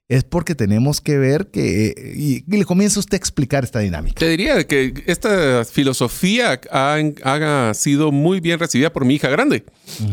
[0.10, 4.17] es porque tenemos que ver que, y, le comienza usted a explicar esta dinámica.
[4.17, 9.65] Te diría que esta filosofía ha, sido muy bien recibida por mi hija grande,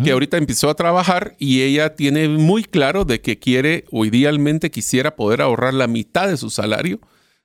[0.02, 4.70] que ahorita empezó a trabajar y ella tiene muy claro de que quiere o idealmente
[4.70, 7.00] quisiera poder ahorrar la mitad de su salario.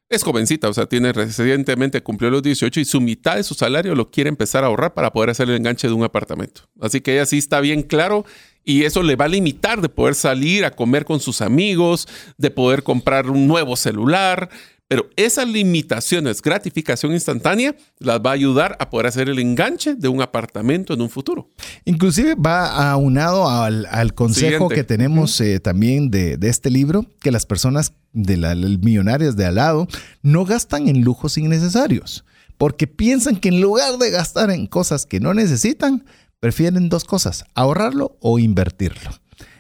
[0.10, 3.94] Es jovencita, o sea, tiene recientemente cumplió los 18 y su mitad de su salario
[3.94, 6.62] lo quiere empezar a ahorrar para poder hacer el enganche de un apartamento.
[6.82, 8.26] Así que ella sí está bien claro
[8.70, 12.52] y eso le va a limitar de poder salir a comer con sus amigos, de
[12.52, 14.48] poder comprar un nuevo celular.
[14.88, 20.08] Pero esas limitaciones, gratificación instantánea, las va a ayudar a poder hacer el enganche de
[20.08, 21.50] un apartamento en un futuro.
[21.84, 27.94] Inclusive va aunado al, consejo que tenemos eh, también de, este libro, que las personas
[28.14, 29.88] de las millonarias de al lado
[30.22, 32.24] no gastan en lujos innecesarios,
[32.60, 36.06] porque piensan que en lugar de gastar en cosas que no necesitan,
[36.40, 39.12] prefieren dos cosas, ahorrarlo o invertirlo.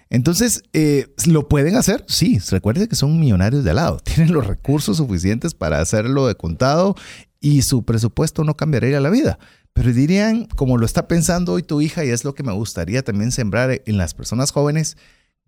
[0.09, 2.03] Entonces, eh, ¿lo pueden hacer?
[2.07, 6.95] Sí, recuerden que son millonarios de lado, tienen los recursos suficientes para hacerlo de contado
[7.39, 9.39] y su presupuesto no cambiaría la vida.
[9.73, 13.03] Pero dirían, como lo está pensando hoy tu hija, y es lo que me gustaría
[13.03, 14.97] también sembrar en las personas jóvenes,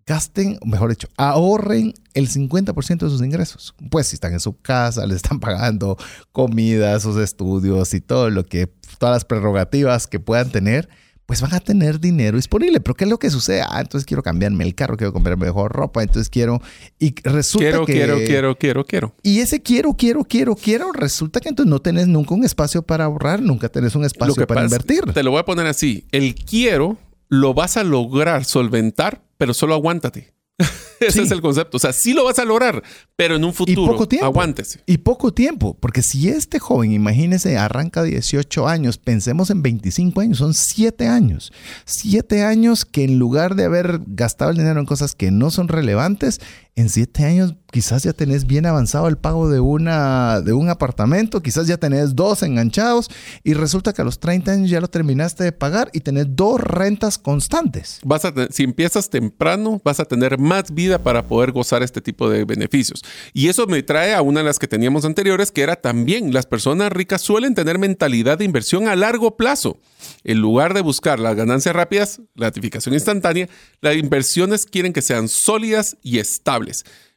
[0.06, 3.74] gasten, mejor dicho, ahorren el 50% de sus ingresos.
[3.90, 5.96] Pues si están en su casa, les están pagando
[6.30, 10.88] comida, sus estudios y todo lo que, todas las prerrogativas que puedan tener,
[11.32, 12.78] pues van a tener dinero disponible.
[12.80, 13.62] Pero ¿qué es lo que sucede?
[13.62, 16.60] Ah, entonces quiero cambiarme el carro, quiero comprarme mejor ropa, entonces quiero...
[16.98, 17.94] Y resulta quiero, que...
[17.94, 19.14] Quiero, quiero, quiero, quiero.
[19.22, 23.04] Y ese quiero, quiero, quiero, quiero, resulta que entonces no tenés nunca un espacio para
[23.04, 25.10] ahorrar, nunca tenés un espacio para invertir.
[25.14, 26.04] Te lo voy a poner así.
[26.12, 26.98] El quiero
[27.30, 30.34] lo vas a lograr solventar, pero solo aguántate.
[31.08, 31.76] Ese es el concepto.
[31.76, 32.82] O sea, sí lo vas a lograr,
[33.16, 33.82] pero en un futuro.
[33.82, 34.26] Y poco tiempo.
[34.26, 34.80] Aguántese.
[34.86, 35.76] Y poco tiempo.
[35.78, 41.52] Porque si este joven, imagínese, arranca 18 años, pensemos en 25 años, son 7 años.
[41.84, 45.68] 7 años que en lugar de haber gastado el dinero en cosas que no son
[45.68, 46.40] relevantes,
[46.74, 51.42] en 7 años quizás ya tenés bien avanzado el pago de, una, de un apartamento,
[51.42, 53.10] quizás ya tenés dos enganchados
[53.42, 56.60] y resulta que a los 30 años ya lo terminaste de pagar y tenés dos
[56.60, 57.98] rentas constantes.
[58.04, 62.28] Vas a si empiezas temprano, vas a tener más vida para poder gozar este tipo
[62.28, 63.02] de beneficios.
[63.32, 66.46] Y eso me trae a una de las que teníamos anteriores, que era también las
[66.46, 69.80] personas ricas suelen tener mentalidad de inversión a largo plazo.
[70.24, 73.48] En lugar de buscar las ganancias rápidas, gratificación instantánea,
[73.80, 76.61] las inversiones quieren que sean sólidas y estables.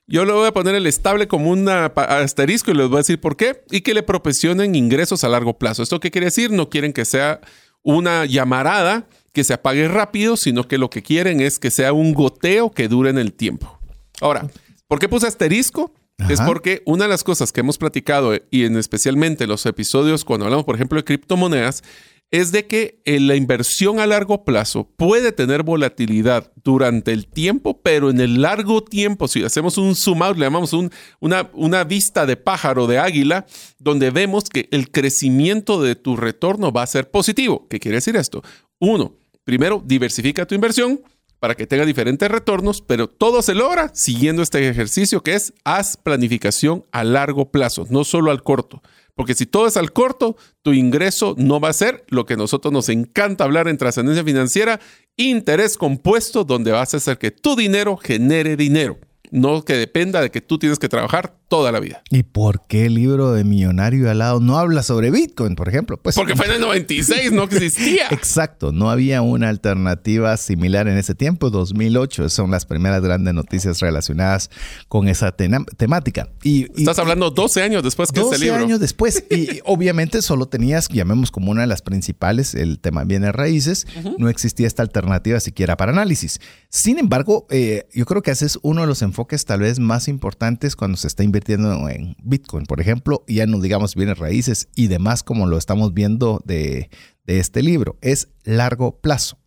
[0.07, 3.19] Yo le voy a poner el estable como un asterisco y les voy a decir
[3.19, 3.63] por qué.
[3.71, 5.81] Y que le proporcionen ingresos a largo plazo.
[5.83, 6.51] ¿Esto qué quiere decir?
[6.51, 7.41] No quieren que sea
[7.81, 12.13] una llamarada que se apague rápido, sino que lo que quieren es que sea un
[12.13, 13.79] goteo que dure en el tiempo.
[14.21, 14.47] Ahora,
[14.87, 15.93] ¿por qué puse asterisco?
[16.29, 20.45] Es porque una de las cosas que hemos platicado, y en especialmente los episodios cuando
[20.45, 21.83] hablamos, por ejemplo, de criptomonedas,
[22.32, 27.82] es de que eh, la inversión a largo plazo puede tener volatilidad durante el tiempo,
[27.82, 30.73] pero en el largo tiempo, si hacemos un zoom out, le llamamos
[31.19, 33.45] una, una vista de pájaro de águila,
[33.80, 37.67] donde vemos que el crecimiento de tu retorno va a ser positivo.
[37.69, 38.41] ¿Qué quiere decir esto?
[38.80, 41.01] Uno, primero, diversifica tu inversión
[41.39, 45.95] para que tenga diferentes retornos, pero todo se logra siguiendo este ejercicio que es haz
[45.95, 48.82] planificación a largo plazo, no solo al corto.
[49.16, 52.74] Porque si todo es al corto, tu ingreso no va a ser lo que nosotros
[52.74, 54.82] nos encanta hablar en trascendencia financiera,
[55.16, 58.99] interés compuesto, donde vas a hacer que tu dinero genere dinero.
[59.32, 62.01] No que dependa de que tú tienes que trabajar toda la vida.
[62.09, 65.95] ¿Y por qué el libro de Millonario al lado no habla sobre Bitcoin, por ejemplo?
[65.95, 68.07] Pues, Porque fue en el 96, no existía.
[68.11, 72.27] Exacto, no había una alternativa similar en ese tiempo, 2008.
[72.29, 74.49] Son las primeras grandes noticias relacionadas
[74.89, 76.27] con esa temática.
[76.43, 78.55] Y, Estás hablando 12 años después que este libro.
[78.55, 79.23] 12 años después.
[79.29, 83.87] y obviamente solo tenías, llamemos como una de las principales, el tema bienes raíces.
[84.17, 86.41] No existía esta alternativa siquiera para análisis.
[86.69, 90.09] Sin embargo, eh, yo creo que ese es uno de los enfoques tal vez más
[90.09, 94.87] importantes cuando se está invirtiendo en Bitcoin, por ejemplo, ya no digamos bienes raíces y
[94.87, 96.89] demás como lo estamos viendo de,
[97.25, 99.37] este libro, es largo plazo.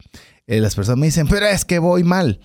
[0.47, 2.41] Eh, las personas me dicen, pero es que voy mal.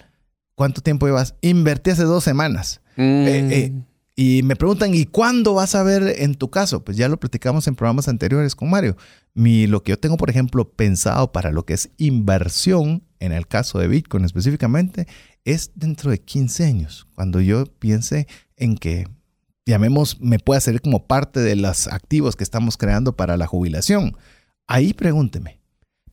[0.56, 1.36] ¿Cuánto tiempo llevas?
[1.41, 2.82] Invertí hace dos semanas.
[2.97, 3.84] Eh, mm.
[4.16, 6.84] y me preguntan, ¿y cuándo vas a ver en tu caso?
[6.84, 8.95] Pues ya lo platicamos en programas anteriores con Mario.
[9.34, 13.47] Mi, lo que yo tengo, por ejemplo, pensado para lo que es inversión en el
[13.47, 15.08] caso de Bitcoin específicamente,
[15.45, 18.28] es dentro de 15 años, cuando yo piense
[18.58, 19.08] en que,
[19.66, 24.18] llamemos, me pueda servir como parte de los activos que estamos creando para la jubilación.
[24.68, 25.59] Ahí pregúnteme,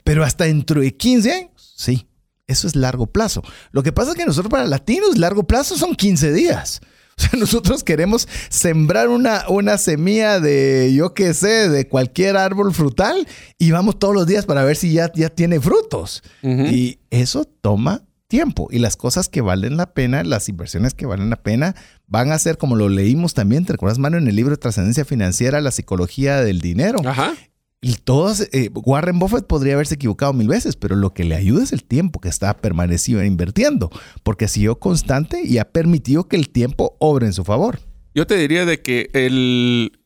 [0.04, 1.74] ¿pero hasta dentro de 15 años?
[1.76, 2.06] Sí,
[2.46, 3.42] eso es largo plazo.
[3.70, 6.80] Lo que pasa es que nosotros para latinos, largo plazo son 15 días.
[7.20, 12.72] O sea, nosotros queremos sembrar una, una semilla de, yo qué sé, de cualquier árbol
[12.72, 13.28] frutal
[13.58, 16.22] y vamos todos los días para ver si ya, ya tiene frutos.
[16.42, 18.68] Y eso toma tiempo.
[18.70, 21.74] Y las cosas que valen la pena, las inversiones que valen la pena,
[22.06, 25.04] van a ser como lo leímos también, ¿te recuerdas, mano en el libro de Trascendencia
[25.04, 27.00] Financiera, la psicología del dinero?
[27.04, 27.34] Ajá.
[27.82, 31.62] Y todos, eh, Warren Buffett podría haberse equivocado mil veces, pero lo que le ayuda
[31.62, 33.90] es el tiempo que está permanecido invirtiendo,
[34.22, 37.80] porque ha sido constante y ha permitido que el tiempo obre en su favor.
[38.14, 39.99] Yo te diría de que el...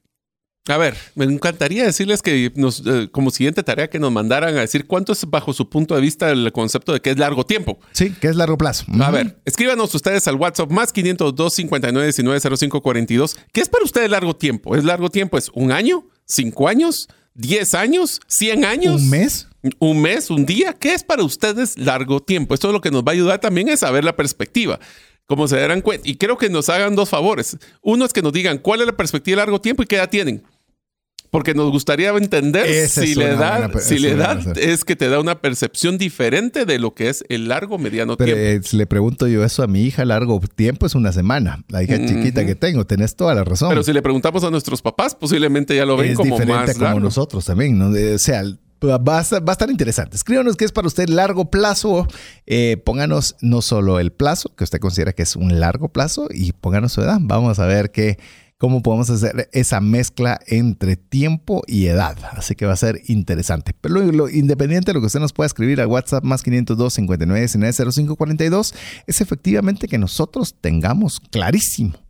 [0.66, 4.60] A ver, me encantaría decirles que nos, eh, como siguiente tarea que nos mandaran a
[4.60, 7.78] decir cuánto es bajo su punto de vista el concepto de que es largo tiempo.
[7.92, 8.86] Sí, que es largo plazo.
[8.98, 13.36] A ver, escríbanos ustedes al WhatsApp más 502 59 19 05 42.
[13.52, 14.74] ¿Qué es para ustedes largo tiempo?
[14.74, 15.36] ¿Es largo tiempo?
[15.36, 16.06] ¿Es un año?
[16.24, 17.08] ¿Cinco años?
[17.36, 18.20] ¿10 años?
[18.28, 19.02] ¿100 años?
[19.02, 19.48] ¿Un mes?
[19.78, 20.30] ¿Un mes?
[20.30, 20.72] ¿Un día?
[20.72, 22.54] ¿Qué es para ustedes largo tiempo?
[22.54, 24.80] Esto es lo que nos va a ayudar también es saber la perspectiva.
[25.26, 26.08] Como se darán cuenta.
[26.08, 27.58] Y creo que nos hagan dos favores.
[27.82, 30.08] Uno es que nos digan cuál es la perspectiva de largo tiempo y qué edad
[30.08, 30.42] tienen
[31.34, 35.40] porque nos gustaría entender si la edad, si la edad es que te da una
[35.40, 38.36] percepción diferente de lo que es el largo mediano tiempo.
[38.36, 41.64] Eh, si le pregunto yo eso a mi hija, largo tiempo es una semana.
[41.68, 43.70] La hija chiquita que tengo, tenés toda la razón.
[43.70, 47.44] Pero si le preguntamos a nuestros papás, posiblemente ya lo ven como diferente como nosotros
[47.44, 47.88] también, ¿no?
[47.88, 48.44] o sea,
[48.84, 50.14] Va a, estar, interesante.
[50.14, 52.06] Escríbanos qué es para usted largo plazo.
[52.44, 56.52] Eh, pónganos no solo el plazo, que usted considera que es un largo plazo, y
[56.52, 57.16] pónganos su edad.
[57.22, 58.18] Vamos a ver qué,
[58.58, 62.16] cómo podemos hacer esa mezcla entre tiempo y edad.
[62.32, 63.74] Así que va a ser interesante.
[63.80, 67.48] Pero lo, independiente de lo que usted nos pueda escribir a WhatsApp más 502 59
[67.48, 68.74] 05 42,
[69.06, 72.03] es efectivamente que nosotros tengamos clarísimo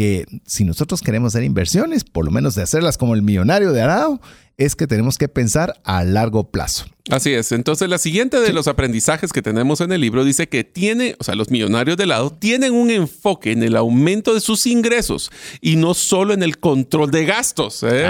[0.00, 3.82] que si nosotros queremos hacer inversiones, por lo menos de hacerlas como el millonario de
[3.82, 4.18] Arado,
[4.56, 6.86] es que tenemos que pensar a largo plazo.
[7.10, 7.52] Así es.
[7.52, 11.24] Entonces, la siguiente de los aprendizajes que tenemos en el libro dice que tiene, o
[11.24, 15.30] sea, los millonarios de lado tienen un enfoque en el aumento de sus ingresos
[15.60, 17.82] y no solo en el control de gastos.
[17.82, 18.08] ¿eh?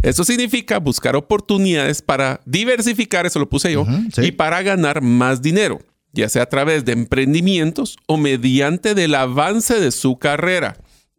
[0.00, 3.86] Eso significa buscar oportunidades para diversificar, eso lo puse yo,
[4.16, 5.80] y para ganar más dinero
[6.14, 10.76] ya sea a través de emprendimientos o mediante del avance de su carrera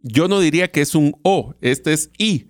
[0.08, 2.45] yo no diría que es un O, este es I.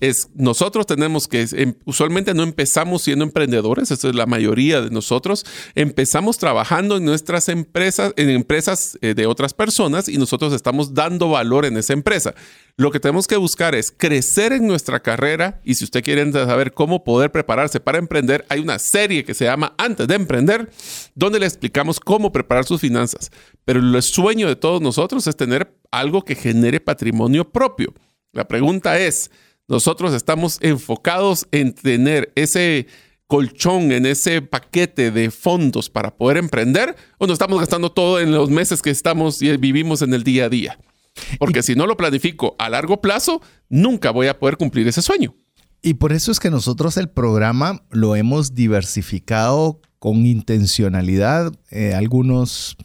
[0.00, 4.90] es, nosotros tenemos que, em, usualmente no empezamos siendo emprendedores, esa es la mayoría de
[4.90, 10.92] nosotros, empezamos trabajando en nuestras empresas, en empresas eh, de otras personas y nosotros estamos
[10.92, 12.34] dando valor en esa empresa.
[12.76, 16.72] Lo que tenemos que buscar es crecer en nuestra carrera y si usted quiere saber
[16.72, 20.70] cómo poder prepararse para emprender, hay una serie que se llama Antes de Emprender,
[21.14, 23.30] donde le explicamos cómo preparar sus finanzas.
[23.64, 27.94] Pero el sueño de todos nosotros es tener algo que genere patrimonio propio.
[28.32, 29.30] La pregunta es,
[29.68, 32.86] ¿nosotros estamos enfocados en tener ese
[33.26, 38.32] colchón, en ese paquete de fondos para poder emprender o nos estamos gastando todo en
[38.32, 40.78] los meses que estamos y vivimos en el día a día?
[41.38, 45.34] Porque si no lo planifico a largo plazo, nunca voy a poder cumplir ese sueño.
[45.82, 51.52] Y por eso es que nosotros el programa lo hemos diversificado con intencionalidad.
[51.70, 52.76] Eh, algunos,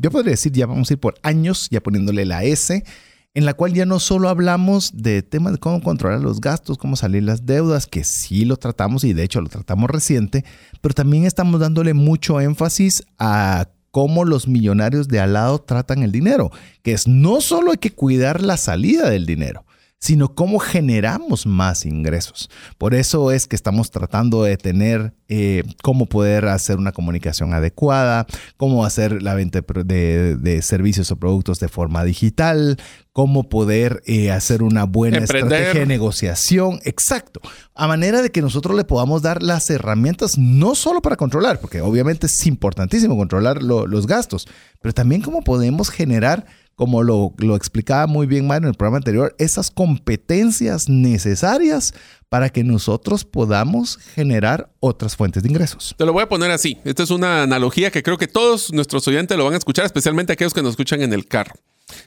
[0.00, 2.84] yo podría decir, ya vamos a ir por años, ya poniéndole la S,
[3.32, 6.96] en la cual ya no solo hablamos de temas de cómo controlar los gastos, cómo
[6.96, 10.44] salir las deudas, que sí lo tratamos y de hecho lo tratamos reciente,
[10.80, 16.10] pero también estamos dándole mucho énfasis a cómo los millonarios de al lado tratan el
[16.10, 16.50] dinero,
[16.82, 19.64] que es no solo hay que cuidar la salida del dinero,
[20.04, 22.50] sino cómo generamos más ingresos.
[22.76, 28.26] Por eso es que estamos tratando de tener eh, cómo poder hacer una comunicación adecuada,
[28.58, 32.76] cómo hacer la venta de, servicios o productos de forma digital,
[33.12, 36.80] cómo poder eh, hacer una buena estrategia de negociación.
[36.84, 37.40] Exacto.
[37.74, 41.80] A manera de que nosotros le podamos dar las herramientas no solo para controlar, porque
[41.80, 44.46] obviamente es importantísimo controlar los gastos,
[44.82, 46.44] pero también cómo podemos generar
[46.76, 51.94] como lo, explicaba muy bien Mario en el programa anterior, esas competencias necesarias
[52.28, 55.94] para que nosotros podamos generar otras fuentes de ingresos.
[55.96, 56.78] Te lo voy a poner así.
[56.84, 60.32] Esta es una analogía que creo que todos nuestros oyentes lo van a escuchar, especialmente
[60.32, 61.54] aquellos que nos escuchan en el carro.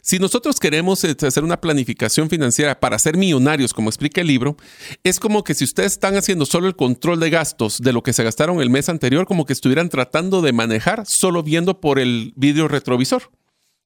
[0.01, 4.57] Si nosotros queremos este, hacer una planificación financiera para ser millonarios, como explica el libro,
[5.03, 8.11] es como que si ustedes están haciendo solo el control de gastos de lo que
[8.11, 12.33] se gastaron el mes anterior, como que estuvieran tratando de manejar solo viendo por el
[12.35, 13.31] vidrio retrovisor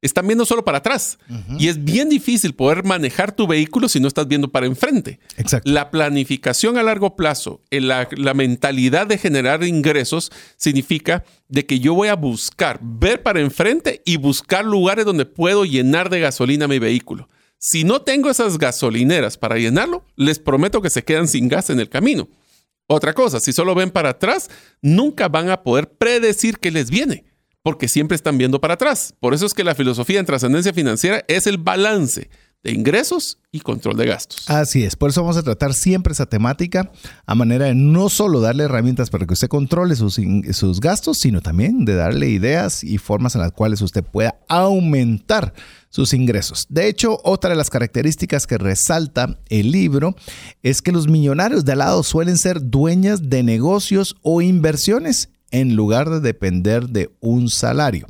[0.02, 1.20] están viendo solo para atrás.
[1.60, 5.20] Y es bien difícil poder manejar tu vehículo si no estás viendo para enfrente.
[5.38, 5.70] Exacto.
[5.70, 11.94] La planificación a largo plazo, la, la, mentalidad de generar ingresos, significa de que yo
[11.94, 16.80] voy a buscar, ver para enfrente y buscar lugares donde puedo llenar de gasolina mi
[16.80, 17.30] vehículo.
[17.60, 21.80] Si no tengo esas gasolineras para llenarlo, les prometo que se quedan sin gas en
[21.80, 22.28] el camino.
[22.88, 24.50] Otra cosa, si solo ven para atrás,
[24.82, 27.31] nunca van a poder predecir qué les viene
[27.64, 29.14] porque siempre están viendo para atrás.
[29.20, 32.30] Por eso es que la filosofía en trascendencia financiera es el balance
[32.64, 34.48] de ingresos y control de gastos.
[34.50, 36.92] Así es, por eso vamos a tratar siempre esa temática
[37.26, 40.20] a manera de no solo darle herramientas para que usted controle sus,
[40.52, 45.54] sus gastos, sino también de darle ideas y formas en las cuales usted pueda aumentar
[45.90, 46.68] sus ingresos.
[46.70, 50.16] De hecho, otra de las características que resalta el libro
[50.62, 55.76] es que los millonarios de al lado suelen ser dueñas de negocios o inversiones en
[55.76, 58.08] lugar de depender de un salario.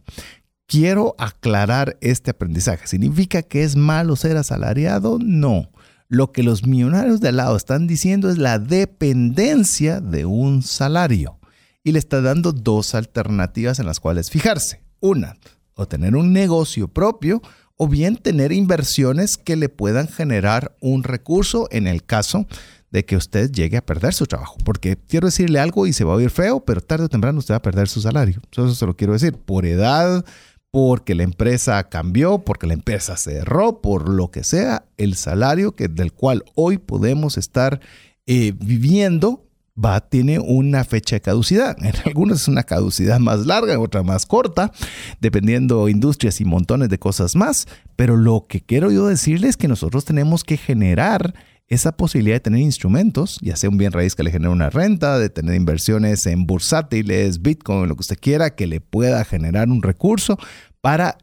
[0.67, 2.87] Quiero aclarar este aprendizaje.
[2.87, 5.19] ¿Significa que es malo ser asalariado?
[5.21, 5.69] No.
[6.07, 11.39] Lo que los millonarios de al lado están diciendo es la dependencia de un salario.
[11.83, 14.81] Y le está dando dos alternativas en las cuales fijarse.
[14.99, 15.35] Una,
[15.73, 17.41] o tener un negocio propio
[17.75, 22.45] o bien tener inversiones que le puedan generar un recurso en el caso
[22.91, 24.57] de que usted llegue a perder su trabajo.
[24.63, 27.53] Porque quiero decirle algo y se va a oír feo, pero tarde o temprano usted
[27.53, 28.41] va a perder su salario.
[28.51, 29.33] Eso se lo quiero decir.
[29.33, 30.25] Por edad,
[30.71, 35.87] porque la empresa cambió, porque la empresa cerró, por lo que sea, el salario que,
[35.87, 37.79] del cual hoy podemos estar
[38.25, 39.47] eh, viviendo
[39.83, 41.77] va, tiene una fecha de caducidad.
[41.83, 44.71] En algunos es una caducidad más larga, en otra más corta,
[45.19, 47.67] dependiendo industrias y montones de cosas más.
[47.95, 51.33] Pero lo que quiero yo decirles es que nosotros tenemos que generar
[51.72, 55.17] esa posibilidad de tener instrumentos, ya sea un bien raíz que le genere una renta,
[55.17, 59.82] de tener inversiones en bursátiles, Bitcoin, lo que usted quiera, que le pueda generar un
[59.82, 60.38] recurso
[60.82, 61.17] para,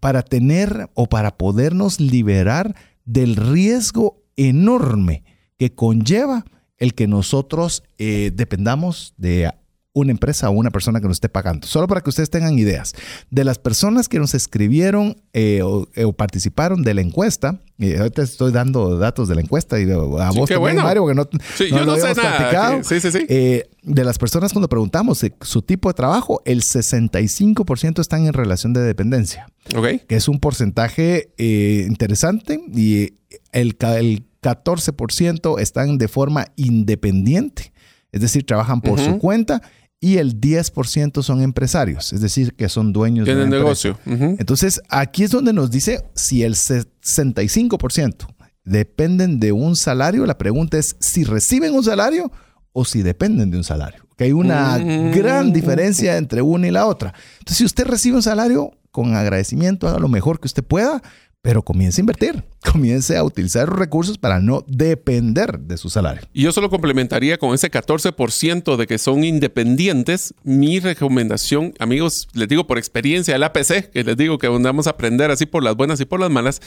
[0.00, 2.74] para tener o para podernos liberar
[3.04, 5.22] del riesgo enorme
[5.58, 6.46] que conlleva
[6.78, 9.52] el que nosotros eh, dependamos de
[9.96, 11.66] una empresa o una persona que nos esté pagando.
[11.66, 12.92] Solo para que ustedes tengan ideas.
[13.30, 15.62] De las personas que nos escribieron eh,
[15.94, 19.90] eh, o, participaron de la encuesta, y ahorita estoy dando datos de la encuesta y
[19.90, 21.26] a vos también, Mario, porque no,
[21.66, 22.82] yo no sé nada.
[22.84, 23.24] Sí, sí, sí.
[23.30, 28.74] Eh, de las personas cuando preguntamos su tipo de trabajo, el 65% están en relación
[28.74, 29.46] de dependencia.
[29.74, 30.02] Ok.
[30.06, 33.14] Que es un porcentaje interesante y
[33.52, 37.72] el, el 14% están de forma independiente.
[38.12, 39.62] Es decir, trabajan por su cuenta
[40.00, 43.98] y el 10% son empresarios, es decir, que son dueños de negocio.
[44.04, 48.26] Entonces, aquí es donde nos dice si el 65%
[48.64, 52.30] dependen de un salario, la pregunta es si reciben un salario
[52.72, 54.06] o si dependen de un salario.
[54.16, 55.12] Que hay una mm.
[55.12, 57.14] gran diferencia entre una y la otra.
[57.38, 61.02] Entonces, si usted recibe un salario, con agradecimiento, haga lo mejor que usted pueda,
[61.46, 62.42] pero comience a invertir,
[62.72, 66.22] comience a utilizar los recursos para no depender de su salario.
[66.32, 70.34] Y yo solo complementaría con ese 14% de que son independientes.
[70.42, 74.90] Mi recomendación, amigos, les digo por experiencia, el APC, que les digo que vamos a
[74.90, 76.60] aprender así por las buenas y por las malas,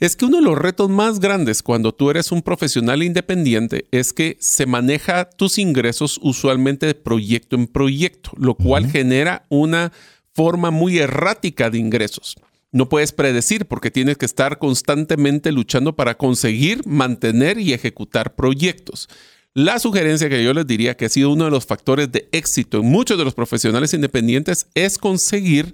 [0.00, 4.12] es que uno de los retos más grandes cuando tú eres un profesional independiente es
[4.12, 9.92] que se maneja tus ingresos usualmente de proyecto en proyecto, lo cual genera una
[10.34, 12.36] forma muy errática de ingresos
[12.76, 19.08] no puedes predecir porque tienes que estar constantemente luchando para conseguir, mantener y ejecutar proyectos.
[19.54, 22.80] La sugerencia que yo les diría que ha sido uno de los factores de éxito
[22.80, 25.72] en muchos de los profesionales independientes es conseguir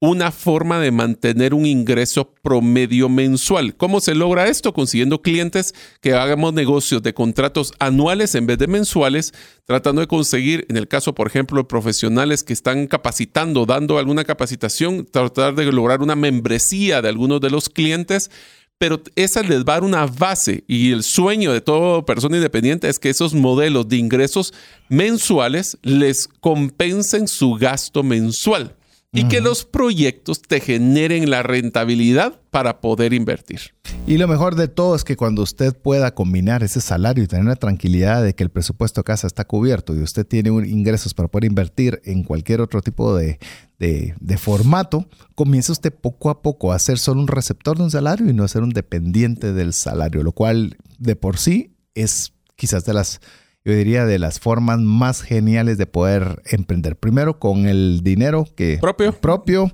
[0.00, 3.76] una forma de mantener un ingreso promedio mensual.
[3.76, 4.72] ¿Cómo se logra esto?
[4.72, 9.34] Consiguiendo clientes que hagamos negocios de contratos anuales en vez de mensuales,
[9.66, 14.24] tratando de conseguir, en el caso, por ejemplo, de profesionales que están capacitando, dando alguna
[14.24, 18.30] capacitación, tratar de lograr una membresía de algunos de los clientes
[18.78, 22.88] pero esa les va a dar una base y el sueño de toda persona independiente
[22.88, 24.54] es que esos modelos de ingresos
[24.88, 28.74] mensuales les compensen su gasto mensual
[29.12, 33.60] y que los proyectos te generen la rentabilidad para poder invertir.
[34.06, 37.46] Y lo mejor de todo es que cuando usted pueda combinar ese salario y tener
[37.46, 41.28] la tranquilidad de que el presupuesto de casa está cubierto y usted tiene ingresos para
[41.28, 43.40] poder invertir en cualquier otro tipo de,
[43.78, 48.28] de, formato, comienza usted poco a poco a ser solo un receptor de un salario
[48.28, 52.84] y no a ser un dependiente del salario, lo cual de por sí es quizás
[52.84, 53.20] de las
[53.64, 56.96] yo diría, de las formas más geniales de poder emprender.
[56.96, 59.72] Primero con el dinero que propio, propio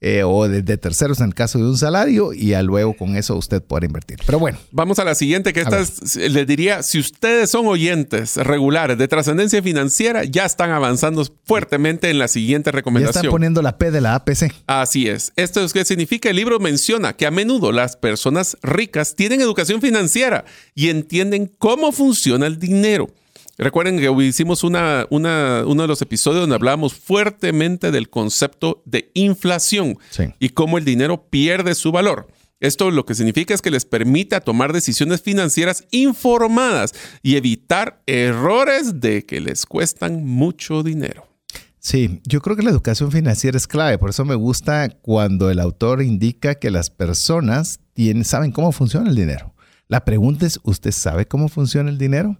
[0.00, 3.34] eh, o de, terceros en el caso de un salario y ya luego con eso
[3.36, 4.18] usted puede invertir.
[4.24, 4.58] Pero bueno.
[4.70, 9.60] Vamos a la siguiente, que esta les diría, si ustedes son oyentes regulares de trascendencia
[9.60, 13.14] financiera, ya están avanzando fuertemente en la siguiente recomendación.
[13.14, 14.52] Ya están poniendo la P de la APC.
[14.68, 15.32] Así es.
[15.34, 19.80] Esto es que significa, el libro menciona que a menudo las personas ricas tienen educación
[19.80, 20.44] financiera
[20.76, 23.08] y entienden cómo funciona el dinero.
[23.58, 29.98] Recuerden que hicimos una, uno de los episodios donde hablábamos fuertemente del concepto de inflación
[30.38, 32.28] y cómo el dinero pierde su valor.
[32.60, 36.92] Esto lo que significa es que les permite tomar decisiones financieras informadas
[37.22, 41.26] y evitar errores de que les cuestan mucho dinero.
[41.80, 45.60] Sí, yo creo que la educación financiera es clave, por eso me gusta cuando el
[45.60, 49.54] autor indica que las personas tienen, saben cómo funciona el dinero.
[49.86, 52.38] La pregunta es, ¿usted sabe cómo funciona el dinero?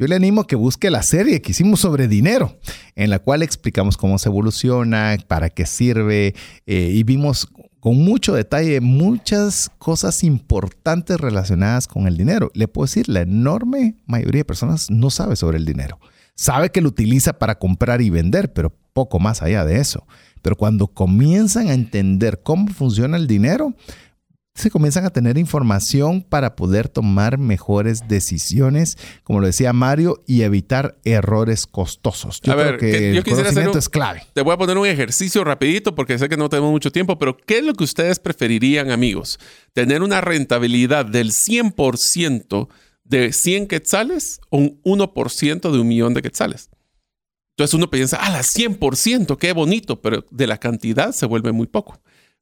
[0.00, 2.56] Yo le animo a que busque la serie que hicimos sobre dinero,
[2.96, 6.34] en la cual explicamos cómo se evoluciona, para qué sirve,
[6.64, 7.46] eh, y vimos
[7.80, 12.50] con mucho detalle muchas cosas importantes relacionadas con el dinero.
[12.54, 16.00] Le puedo decir, la enorme mayoría de personas no sabe sobre el dinero.
[16.34, 20.06] Sabe que lo utiliza para comprar y vender, pero poco más allá de eso.
[20.40, 23.74] Pero cuando comienzan a entender cómo funciona el dinero,
[24.60, 30.42] se comienzan a tener información para poder tomar mejores decisiones, como lo decía Mario, y
[30.42, 32.40] evitar errores costosos.
[32.42, 34.22] Yo creo que el conocimiento es clave.
[34.32, 37.36] Te voy a poner un ejercicio rapidito porque sé que no tenemos mucho tiempo, pero
[37.36, 39.38] ¿qué es lo que ustedes preferirían, amigos?
[39.72, 42.68] ¿Tener una rentabilidad del 100%
[43.04, 46.70] de 100 quetzales o un 1% de un millón de quetzales?
[47.56, 51.66] Entonces uno piensa, ah, la 100%, qué bonito, pero de la cantidad se vuelve muy
[51.66, 52.00] poco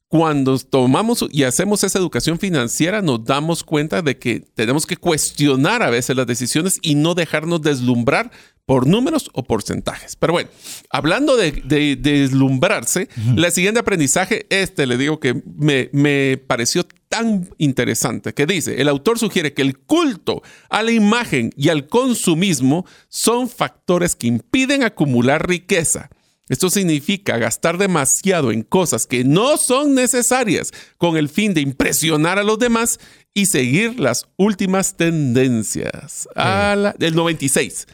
[0.09, 5.83] cuando tomamos y hacemos esa educación financiera, nos damos cuenta de que tenemos que cuestionar
[5.83, 8.31] a veces las decisiones y no dejarnos deslumbrar
[8.65, 10.17] por números o porcentajes.
[10.17, 10.49] Pero bueno,
[10.91, 11.53] hablando de,
[12.01, 18.81] deslumbrarse, la siguiente aprendizaje, este le digo que me, me pareció tan interesante, que dice,
[18.81, 24.27] el autor sugiere que el culto a la imagen y al consumismo son factores que
[24.27, 26.11] impiden acumular riqueza
[26.49, 32.39] esto significa gastar demasiado en cosas que no son necesarias con el fin de impresionar
[32.39, 32.99] a los demás
[33.35, 36.29] y seguir las últimas tendencias.
[36.35, 37.87] A del 96.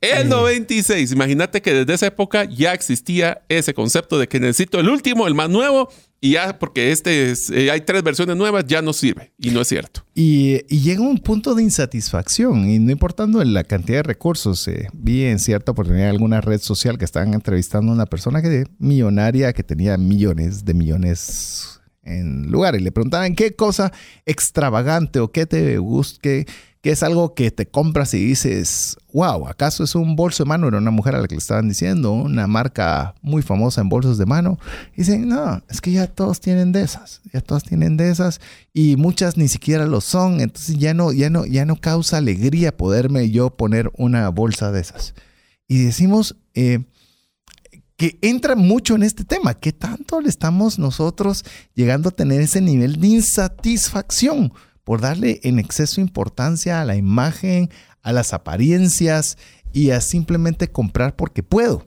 [0.00, 1.12] El 96.
[1.12, 5.34] Imagínate que desde esa época ya existía ese concepto de que necesito el último, el
[5.34, 5.90] más nuevo,
[6.20, 9.32] y ya porque este eh, hay tres versiones nuevas, ya no sirve.
[9.38, 10.04] Y no es cierto.
[10.14, 14.66] Y, llega un punto de insatisfacción, y no importando la cantidad de recursos.
[14.68, 18.64] Eh, vi en cierta oportunidad alguna red social que estaban entrevistando a una persona que
[18.78, 23.92] millonaria que tenía millones de millones en lugar y le preguntaban qué cosa
[24.24, 26.46] extravagante o qué te gusta, qué,
[26.82, 30.68] es algo que te compras y dices, wow, ¿acaso es un bolso de mano?
[30.68, 34.18] Era una mujer a la que le estaban diciendo, una marca muy famosa en bolsos
[34.18, 34.60] de mano.
[34.94, 38.40] Y dicen, no, es que ya todos tienen de esas, ya todos tienen de esas
[38.72, 40.40] y muchas ni siquiera lo son.
[40.40, 44.80] Entonces ya no, ya no, ya no causa alegría poderme yo poner una bolsa de
[44.80, 45.14] esas.
[45.66, 46.84] Y decimos, eh,
[47.96, 49.54] que entra mucho en este tema.
[49.54, 51.44] ¿Qué tanto le estamos nosotros
[51.74, 54.52] llegando a tener ese nivel de insatisfacción
[54.84, 57.70] por darle en exceso importancia a la imagen,
[58.02, 59.38] a las apariencias
[59.72, 61.86] y a simplemente comprar porque puedo?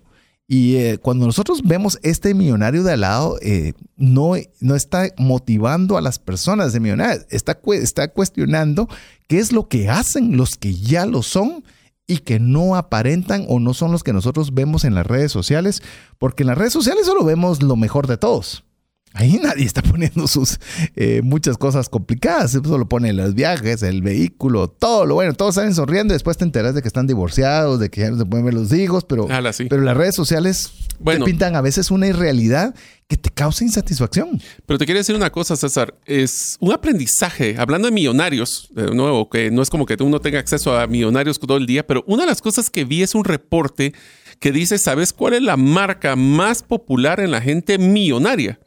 [0.52, 5.96] Y eh, cuando nosotros vemos este millonario de al lado, eh, no, no está motivando
[5.96, 8.90] a las personas de millonarios, está, está cuestionando
[9.28, 11.64] qué es lo que hacen los que ya lo son
[12.10, 15.84] y que no aparentan o no son los que nosotros vemos en las redes sociales,
[16.18, 18.66] porque en las redes sociales solo vemos lo mejor de todos.
[19.14, 20.60] Ahí nadie está poniendo sus
[20.96, 22.52] eh, muchas cosas complicadas.
[22.52, 25.34] Solo pone los viajes, el vehículo, todo lo bueno.
[25.34, 26.14] Todos salen sonriendo.
[26.14, 28.72] Después te enteras de que están divorciados, de que ya no se pueden ver los
[28.74, 29.06] hijos.
[29.06, 29.28] Pero,
[29.70, 30.72] pero las redes sociales
[31.04, 32.76] te pintan a veces una irrealidad
[33.08, 34.40] que te causa insatisfacción.
[34.68, 35.96] Pero te quiero decir una cosa, César.
[36.06, 37.56] Es un aprendizaje.
[37.58, 41.40] Hablando de millonarios, de nuevo, que no es como que uno tenga acceso a millonarios
[41.40, 43.94] todo el día, pero una de las cosas que vi es un reporte
[44.40, 48.60] que dice: ¿Sabes cuál es la marca más popular en la gente millonaria?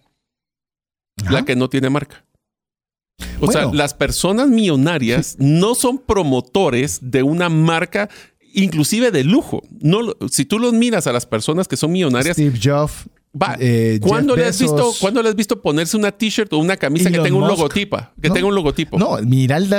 [1.31, 2.25] La que no tiene marca.
[3.41, 8.09] O sea, las personas millonarias no son promotores de una marca,
[8.55, 9.63] inclusive de lujo.
[9.81, 10.01] No,
[10.31, 12.37] si tú los miras a las personas que son millonarias.
[12.37, 13.09] Steve Jobs.
[13.61, 17.11] Eh, ¿cuándo, le has visto, ¿Cuándo le has visto ponerse una t-shirt o una camisa
[17.11, 17.97] que tenga un logotipo?
[18.21, 18.99] Que tenga un logotipo.
[18.99, 19.17] No,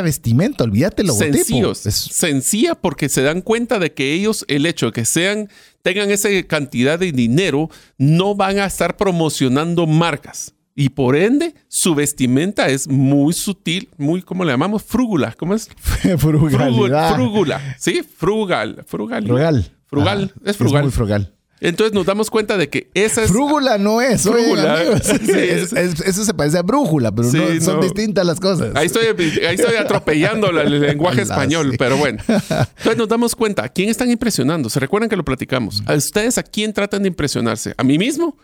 [0.02, 1.36] vestimenta, olvídate el logotipo.
[1.36, 1.78] Sencillos.
[1.78, 5.50] Sencilla porque se dan cuenta de que ellos, el hecho de que sean,
[5.84, 7.70] tengan esa cantidad de dinero,
[8.00, 10.56] no van a estar promocionando marcas.
[10.76, 14.84] Y por ende, su vestimenta es muy sutil, muy, ¿cómo le llamamos?
[14.84, 15.36] Frúgula.
[15.38, 15.70] ¿Cómo es?
[16.18, 17.16] Frugalidad.
[17.16, 17.76] Frúgula.
[17.78, 18.84] Sí, frugal.
[18.88, 19.26] Frugal.
[19.26, 19.72] Frugal.
[19.86, 20.34] Frugal.
[20.44, 20.80] es frugal.
[20.80, 21.34] Es muy frugal.
[21.64, 23.30] Entonces nos damos cuenta de que esa es.
[23.30, 24.24] Frúgula no es.
[24.24, 24.84] Frúgula.
[24.84, 28.76] eso se parece a brújula, pero no, son distintas las cosas.
[28.76, 32.22] Ahí estoy, ahí estoy atropellando el lenguaje español, pero bueno.
[32.28, 33.64] Entonces nos damos cuenta.
[33.64, 34.70] ¿A quién están impresionando?
[34.70, 35.84] ¿Se recuerdan que lo platicamos?
[35.86, 37.74] ¿A ustedes a quién tratan de impresionarse?
[37.78, 38.36] ¿A mí mismo?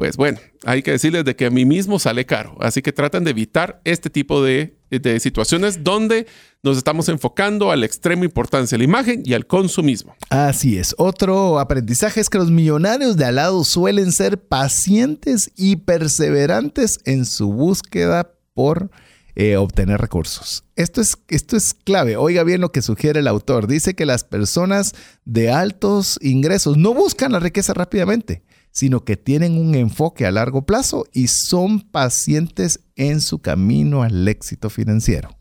[0.00, 2.56] Pues bueno, hay que decirles de que a mí mismo sale caro.
[2.60, 4.74] Así que tratan de evitar este tipo de,
[5.20, 6.26] situaciones donde
[6.62, 10.16] nos estamos enfocando a la extrema importancia de la imagen y al consumismo.
[10.30, 10.94] Así es.
[10.96, 17.26] Otro aprendizaje es que los millonarios de al lado suelen ser pacientes y perseverantes en
[17.26, 18.90] su búsqueda por
[19.34, 20.64] eh, obtener recursos.
[20.76, 22.16] Esto es, esto es clave.
[22.16, 23.66] Oiga bien lo que sugiere el autor.
[23.66, 24.94] Dice que las personas
[25.26, 30.64] de altos ingresos no buscan la riqueza rápidamente sino que tienen un enfoque a largo
[30.64, 35.36] plazo y son pacientes en su camino al éxito financiero.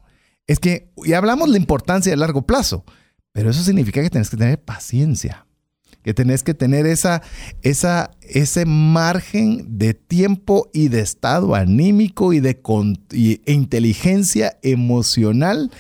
[0.48, 2.84] Es que, y hablamos de la importancia de largo plazo,
[3.32, 5.46] pero eso significa que tienes que tener paciencia,
[6.04, 7.22] que tenés que tener esa,
[7.62, 12.62] esa, ese margen de tiempo y de estado anímico y de
[13.12, 15.72] e inteligencia emocional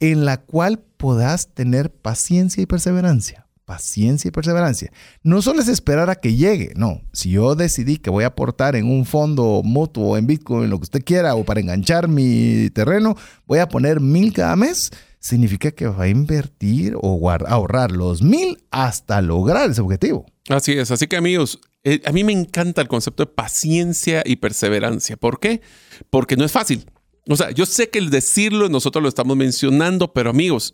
[0.00, 4.90] en la cual puedas tener paciencia y perseverancia paciencia y perseverancia.
[5.22, 7.02] No solo es esperar a que llegue, no.
[7.12, 10.84] Si yo decidí que voy a aportar en un fondo mutuo, en Bitcoin, lo que
[10.84, 13.14] usted quiera, o para enganchar mi terreno,
[13.46, 14.90] voy a poner mil cada mes,
[15.20, 20.24] significa que va a invertir o ahorrar los mil hasta lograr ese objetivo.
[20.48, 20.90] Así es.
[20.90, 25.18] Así que amigos, eh, a mí me encanta el concepto de paciencia y perseverancia.
[25.18, 25.60] ¿Por qué?
[26.08, 26.86] Porque no es fácil.
[27.30, 30.72] O sea, yo sé que el decirlo nosotros lo estamos mencionando, pero amigos,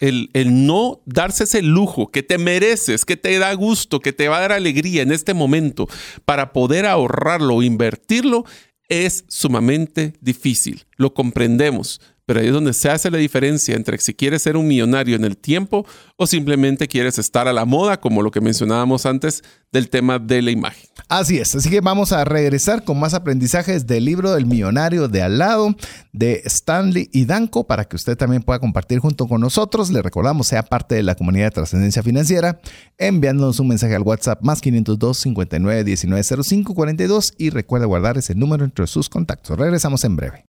[0.00, 4.28] el, el, no darse ese lujo que te mereces, que te da gusto, que te
[4.28, 5.88] va a dar alegría en este momento
[6.26, 8.44] para poder ahorrarlo o invertirlo,
[8.88, 10.84] es sumamente difícil.
[10.96, 14.66] Lo comprendemos, pero ahí es donde se hace la diferencia entre si quieres ser un
[14.66, 19.06] millonario en el tiempo o simplemente quieres estar a la moda, como lo que mencionábamos
[19.06, 20.88] antes del tema de la imagen.
[21.08, 25.22] Así es, así que vamos a regresar con más aprendizajes del libro del millonario de
[25.22, 25.74] al lado
[26.12, 29.90] de Stanley y Danko para que usted también pueda compartir junto con nosotros.
[29.90, 32.60] Le recordamos, sea parte de la comunidad de trascendencia financiera,
[32.98, 38.34] enviándonos un mensaje al WhatsApp más 502 59 19 05 42 y recuerde guardar ese
[38.34, 39.58] número entre sus contactos.
[39.58, 40.53] Regresamos en breve.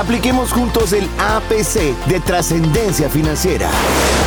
[0.00, 3.70] Apliquemos juntos el APC de trascendencia financiera.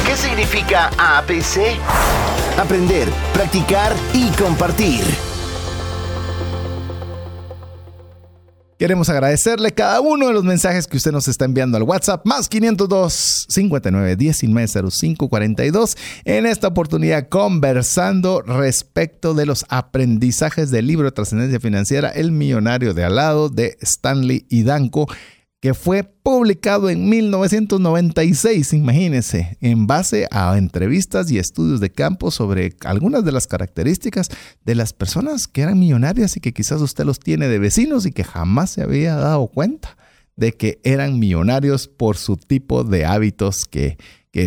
[0.06, 1.80] ¿Qué significa APC?
[2.60, 5.02] Aprender, practicar y compartir.
[8.78, 12.50] Queremos agradecerle cada uno de los mensajes que usted nos está enviando al WhatsApp, más
[12.50, 15.98] 502 59 19 05 42.
[16.26, 22.94] En esta oportunidad, conversando respecto de los aprendizajes del libro de trascendencia financiera, El millonario
[22.94, 25.08] de al lado de Stanley Danko
[25.64, 32.76] que fue publicado en 1996, imagínense, en base a entrevistas y estudios de campo sobre
[32.84, 34.28] algunas de las características
[34.66, 38.12] de las personas que eran millonarias y que quizás usted los tiene de vecinos y
[38.12, 39.96] que jamás se había dado cuenta
[40.36, 43.98] de que eran millonarios por su tipo de hábitos que,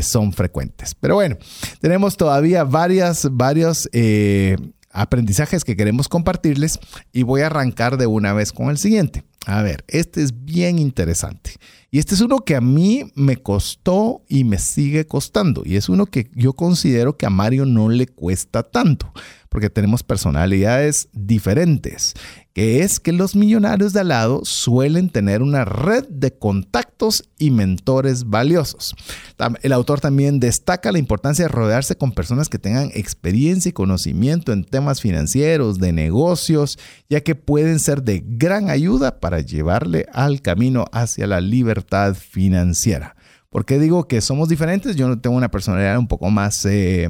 [0.03, 0.95] son frecuentes.
[0.97, 1.39] Pero bueno,
[1.81, 4.57] tenemos todavía varias, varios eh,
[4.97, 6.79] aprendizajes que queremos compartirles
[7.13, 9.25] y voy a arrancar de una vez con el siguiente.
[9.47, 11.53] A ver, este es bien interesante.
[11.91, 15.63] Y este es uno que a mí me costó y me sigue costando.
[15.65, 19.13] Y es uno que yo considero que a Mario no le cuesta tanto,
[19.49, 22.15] porque tenemos personalidades diferentes
[22.57, 27.51] que es que los millonarios de al lado suelen tener una red de contactos y
[27.51, 28.97] mentores valiosos.
[29.61, 34.55] El autor también destaca la importancia de rodearse con personas que tengan experiencia y conocimiento
[34.55, 36.79] en temas financieros, de negocios,
[37.11, 43.17] ya que pueden ser de gran ayuda para llevarle al camino hacia la libertad financiera.
[43.51, 44.97] ¿Por qué digo que somos diferentes?
[44.97, 47.07] Yo tengo una personalidad un poco más, eh,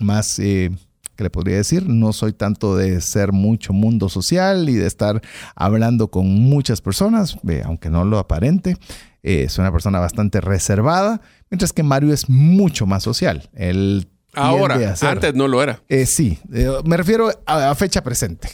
[0.00, 0.72] más eh,
[1.18, 1.88] que le podría decir.
[1.88, 5.20] No soy tanto de ser mucho mundo social y de estar
[5.56, 8.76] hablando con muchas personas, aunque no lo aparente.
[9.24, 13.50] Eh, soy una persona bastante reservada, mientras que Mario es mucho más social.
[13.52, 14.06] Él
[14.38, 15.82] Ahora, antes no lo era.
[15.88, 18.48] Eh, sí, eh, me refiero a, fecha presente.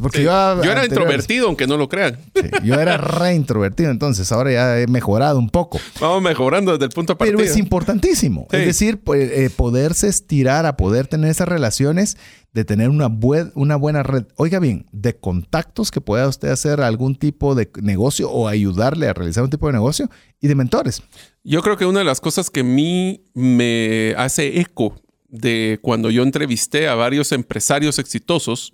[0.00, 2.18] porque Yo, era introvertido, aunque no lo crean.
[2.62, 5.78] yo era re introvertido, entonces ahora ya he mejorado un poco.
[6.00, 7.36] Vamos mejorando desde el punto de partida.
[7.36, 8.46] Pero es importantísimo.
[8.50, 12.16] Es decir, eh, poderse estirar a poder tener esas relaciones,
[12.52, 13.10] de tener una,
[13.54, 18.30] una buena red, oiga bien, de contactos que pueda usted hacer algún tipo de negocio
[18.30, 20.08] o ayudarle a realizar un tipo de negocio
[20.40, 21.02] y de mentores.
[21.42, 24.94] Yo creo que una de las cosas que a mí me hace eco
[25.34, 28.72] de cuando yo entrevisté a varios empresarios exitosos,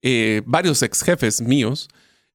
[0.00, 1.88] eh, varios ex jefes míos,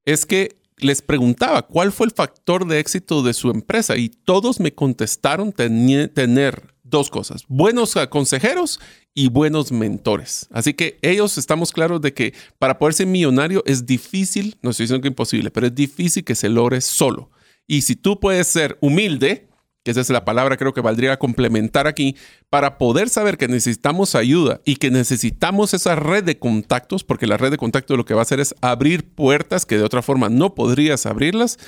[0.06, 4.60] es que les preguntaba cuál fue el factor de éxito de su empresa y todos
[4.60, 8.80] me contestaron tener dos cosas, buenos consejeros
[9.16, 10.48] y buenos mentores.
[10.52, 14.84] Así que ellos estamos claros de que para poder ser millonario es difícil, no estoy
[14.84, 17.32] diciendo que imposible, pero es difícil que se logre solo.
[17.66, 19.48] Y si tú puedes ser humilde,
[19.86, 22.18] que esa es la palabra creo que valdría complementar aquí,
[22.50, 27.38] para poder saber que necesitamos ayuda y que necesitamos esa red de contactos, porque la
[27.38, 30.28] red de contactos lo que va a hacer es abrir puertas que de otra forma
[30.28, 31.60] no podrías abrirlas,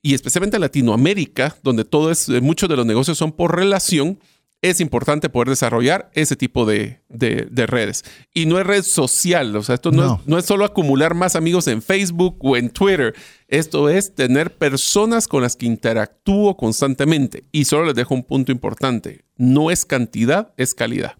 [0.00, 4.18] y especialmente en Latinoamérica, donde todo es, muchos de los negocios son por relación,
[4.62, 8.04] es importante poder desarrollar ese tipo de, redes.
[8.34, 11.34] Y no es red social, o sea, esto no, Es, no, Es, solo acumular más
[11.34, 13.14] amigos en Facebook o en Twitter,
[13.48, 17.44] esto es tener personas con las que interactúo constantemente.
[17.52, 21.14] Y solo les dejo un punto importante, no es cantidad, es calidad.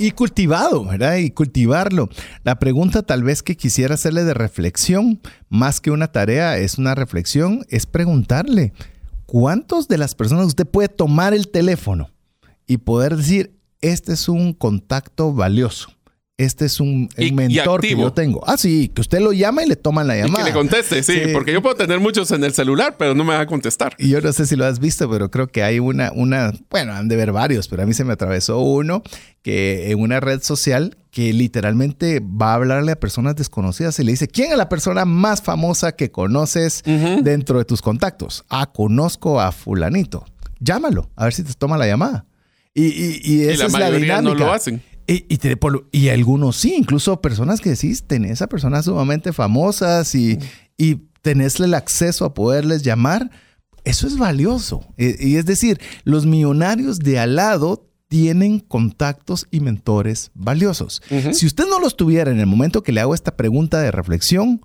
[0.00, 1.16] Y cultivado, ¿verdad?
[1.16, 2.08] Y cultivarlo.
[2.44, 6.94] La pregunta tal vez que quisiera hacerle de reflexión, más que una tarea, es una
[6.94, 8.74] reflexión, es preguntarle,
[9.26, 12.10] ¿cuántos de las personas usted puede tomar el teléfono?
[12.68, 15.90] Y poder decir, este es un contacto valioso.
[16.36, 18.44] Este es un mentor que yo tengo.
[18.46, 20.42] Ah, sí, que usted lo llama y le toman la llamada.
[20.42, 23.24] Y que le conteste, sí, porque yo puedo tener muchos en el celular, pero no
[23.24, 23.96] me va a contestar.
[23.98, 26.92] Y yo no sé si lo has visto, pero creo que hay una, una, bueno,
[26.92, 29.02] han de ver varios, pero a mí se me atravesó uno
[29.42, 34.12] que en una red social que literalmente va a hablarle a personas desconocidas y le
[34.12, 38.44] dice, ¿quién es la persona más famosa que conoces dentro de tus contactos?
[38.48, 40.24] Ah, conozco a fulanito.
[40.60, 42.26] Llámalo, a ver si te toma la llamada.
[42.74, 44.22] Y, esa es la dinámica.
[44.22, 44.82] no lo hacen.
[45.06, 45.24] Y,
[45.90, 50.38] y, algunos sí, incluso personas que decís, tenés a personas sumamente famosas y,
[50.76, 53.30] y tenés el acceso a poderles llamar,
[53.84, 54.86] eso es valioso.
[54.96, 61.02] Y, es decir, los millonarios de al lado tienen contactos y mentores valiosos.
[61.32, 64.60] Si usted no los tuviera en el momento que le hago esta pregunta de reflexión,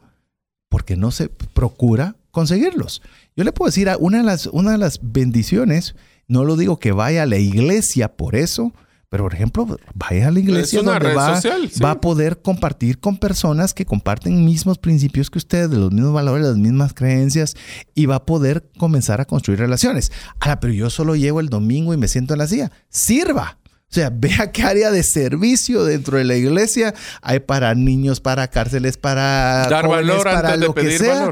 [0.70, 3.02] ¿por qué no se procura conseguirlos?
[3.36, 5.96] Yo le puedo decir, una de las, una de las bendiciones
[6.28, 8.74] no lo digo que vaya a la iglesia por eso,
[9.14, 11.40] pero por ejemplo, vaya a la iglesia donde va,
[11.84, 16.14] va, a poder compartir con personas que comparten mismos principios que usted, de los mismos
[16.14, 17.56] valores, las mismas creencias,
[17.94, 20.12] y va a poder comenzar a construir relaciones.
[20.40, 22.72] Ahora, pero yo solo llego el domingo y me siento en la silla.
[22.90, 23.60] Sirva.
[23.94, 28.48] O sea, vea qué área de servicio dentro de la iglesia hay para niños, para
[28.48, 31.32] cárceles, para dar valor para lo que sea.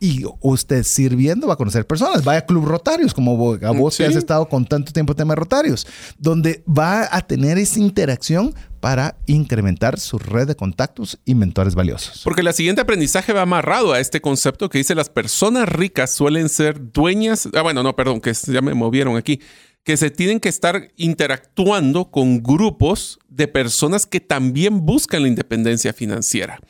[0.00, 2.24] Y usted sirviendo va a conocer personas.
[2.24, 5.34] Vaya a Club Rotarios, como vos, a vos que has estado con tanto tiempo tema
[5.34, 5.86] de Rotarios,
[6.16, 12.22] donde va a tener esa interacción para incrementar su red de contactos y mentores valiosos.
[12.24, 16.48] Porque el siguiente aprendizaje va amarrado a este concepto que dice las personas ricas suelen
[16.48, 19.40] ser dueñas, ah bueno, no, perdón, que ya me movieron aquí,
[19.88, 25.94] que se tienen que estar interactuando con grupos de personas que también buscan la independencia
[25.94, 26.60] financiera.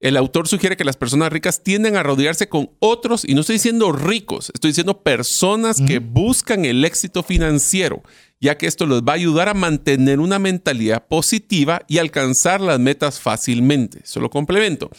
[0.00, 3.54] El autor sugiere que las personas ricas tienden a rodearse con otros, y no estoy
[3.54, 8.02] diciendo ricos, estoy diciendo personas que buscan el éxito financiero
[8.40, 12.78] ya que esto les va a ayudar a mantener una mentalidad positiva y alcanzar las
[12.78, 14.00] metas fácilmente.
[14.04, 14.90] Solo complemento.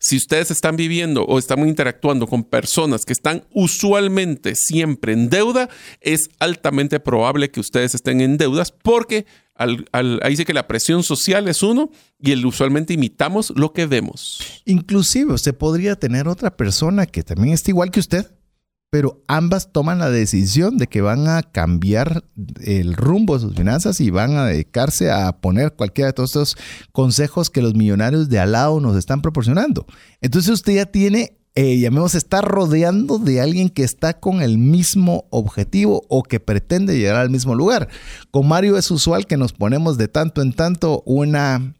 [0.00, 5.68] Si ustedes están viviendo o están interactuando con personas que están usualmente siempre en deuda,
[6.00, 9.26] es altamente probable que ustedes estén en deudas porque
[9.58, 11.90] ahí dice que la presión social es uno
[12.20, 14.40] y el, usualmente imitamos lo que vemos.
[14.64, 18.30] Inclusive usted podría tener otra persona que también está igual que usted
[18.90, 22.24] pero ambas toman la decisión de que van a cambiar
[22.62, 26.56] el rumbo de sus finanzas y van a dedicarse a poner cualquiera de todos estos
[26.92, 29.86] consejos que los millonarios de al lado nos están proporcionando.
[30.20, 35.26] Entonces usted ya tiene, eh, llamemos, está rodeando de alguien que está con el mismo
[35.30, 37.88] objetivo o que pretende llegar al mismo lugar.
[38.30, 41.75] Con Mario es usual que nos ponemos de tanto en tanto una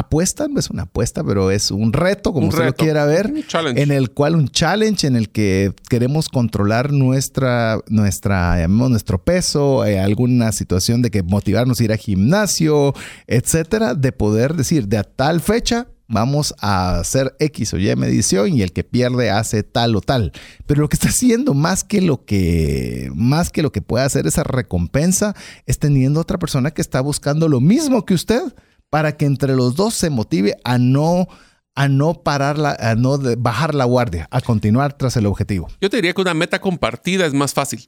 [0.00, 3.32] apuesta, no es una apuesta, pero es un reto, como usted lo quiera ver,
[3.76, 9.84] en el cual un challenge en el que queremos controlar nuestra, nuestra, llamemos nuestro peso,
[9.84, 12.94] eh, alguna situación de que motivarnos a ir a gimnasio,
[13.26, 18.54] etcétera, de poder decir de a tal fecha vamos a hacer X o Y medición
[18.54, 20.32] y el que pierde hace tal o tal.
[20.66, 24.26] Pero lo que está haciendo más que lo que más que lo que puede hacer
[24.26, 25.36] esa recompensa
[25.66, 28.42] es teniendo otra persona que está buscando lo mismo que usted
[28.90, 31.28] para que entre los dos se motive a no
[31.74, 35.68] a no a no bajar la guardia, a continuar tras el objetivo.
[35.80, 37.84] Yo te diría que una meta compartida es más fácil,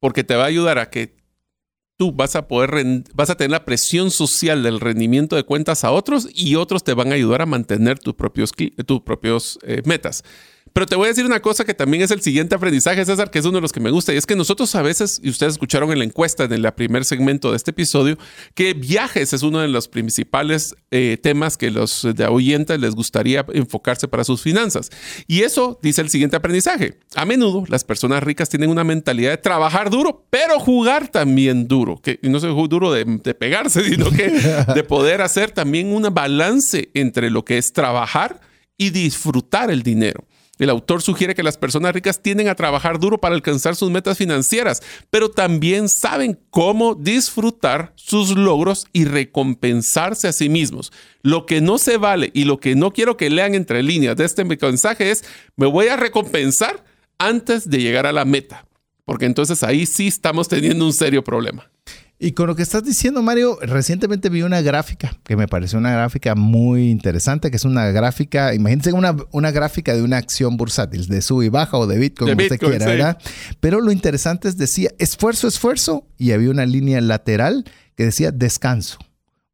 [0.00, 1.16] porque te va a ayudar a que
[1.96, 5.90] tú vas a poder vas a tener la presión social del rendimiento de cuentas a
[5.90, 8.52] otros y otros te van a ayudar a mantener tus propios
[8.86, 10.24] tus propios eh, metas.
[10.74, 13.38] Pero te voy a decir una cosa que también es el siguiente aprendizaje, César, que
[13.38, 15.52] es uno de los que me gusta, y es que nosotros a veces, y ustedes
[15.52, 18.18] escucharon en la encuesta, en el primer segmento de este episodio,
[18.54, 23.46] que viajes es uno de los principales eh, temas que los de oyentes les gustaría
[23.52, 24.90] enfocarse para sus finanzas.
[25.28, 26.98] Y eso dice el siguiente aprendizaje.
[27.14, 32.00] A menudo las personas ricas tienen una mentalidad de trabajar duro, pero jugar también duro,
[32.02, 36.90] que no se duro de, de pegarse, sino que de poder hacer también un balance
[36.94, 38.40] entre lo que es trabajar
[38.76, 40.24] y disfrutar el dinero.
[40.58, 44.18] El autor sugiere que las personas ricas tienden a trabajar duro para alcanzar sus metas
[44.18, 50.92] financieras, pero también saben cómo disfrutar sus logros y recompensarse a sí mismos.
[51.22, 54.24] Lo que no se vale y lo que no quiero que lean entre líneas de
[54.24, 55.24] este mensaje es,
[55.56, 56.84] me voy a recompensar
[57.18, 58.66] antes de llegar a la meta,
[59.04, 61.68] porque entonces ahí sí estamos teniendo un serio problema.
[62.18, 65.92] Y con lo que estás diciendo, Mario, recientemente vi una gráfica que me pareció una
[65.92, 71.06] gráfica muy interesante, que es una gráfica, imagínense una, una gráfica de una acción bursátil,
[71.08, 73.18] de sub y baja o de Bitcoin, como usted quiera, ¿verdad?
[73.60, 77.64] Pero lo interesante es, decía esfuerzo, esfuerzo, y había una línea lateral
[77.96, 78.98] que decía descanso.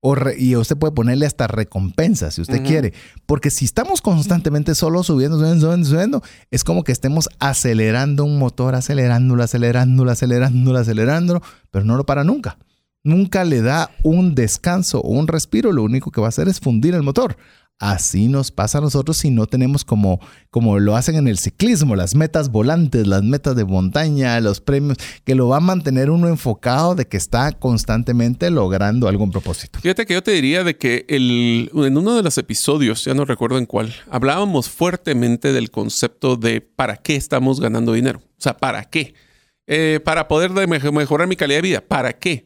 [0.02, 2.94] O y usted puede ponerle hasta recompensa si usted quiere.
[3.26, 8.38] Porque si estamos constantemente solo subiendo, subiendo, subiendo, subiendo, es como que estemos acelerando un
[8.38, 12.56] motor, acelerándolo, acelerándolo, acelerándolo, acelerándolo, pero no lo para nunca.
[13.02, 16.60] Nunca le da un descanso o un respiro, lo único que va a hacer es
[16.60, 17.36] fundir el motor.
[17.80, 20.20] Así nos pasa a nosotros si no tenemos como,
[20.50, 24.98] como lo hacen en el ciclismo, las metas volantes, las metas de montaña, los premios,
[25.24, 29.78] que lo va a mantener uno enfocado de que está constantemente logrando algún propósito.
[29.80, 33.24] Fíjate que yo te diría de que el, en uno de los episodios, ya no
[33.24, 38.18] recuerdo en cuál, hablábamos fuertemente del concepto de para qué estamos ganando dinero.
[38.18, 39.14] O sea, ¿para qué?
[39.66, 41.80] Eh, para poder mejorar mi calidad de vida.
[41.80, 42.44] ¿Para qué?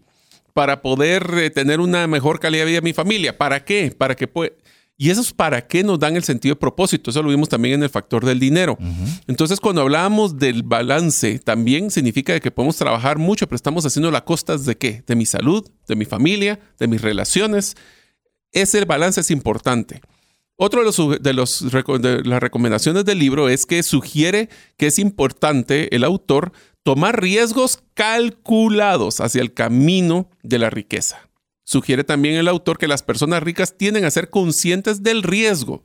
[0.52, 3.36] Para poder eh, tener una mejor calidad de vida en mi familia.
[3.36, 3.92] ¿Para qué?
[3.98, 4.52] Para que pueda
[4.96, 7.10] y esos para qué nos dan el sentido de propósito.
[7.10, 8.78] Eso lo vimos también en el factor del dinero.
[9.26, 14.24] Entonces, cuando hablábamos del balance, también significa que podemos trabajar mucho, pero estamos haciendo la
[14.24, 15.02] costas de qué?
[15.06, 17.76] De mi salud, de mi familia, de mis relaciones.
[18.52, 20.00] Ese balance es importante.
[20.56, 25.00] Otro de, los, de, los, de las recomendaciones del libro es que sugiere que es
[25.00, 26.52] importante el autor
[26.84, 31.28] tomar riesgos calculados hacia el camino de la riqueza.
[31.64, 35.82] Sugiere también el autor que las personas ricas tienden a ser conscientes del riesgo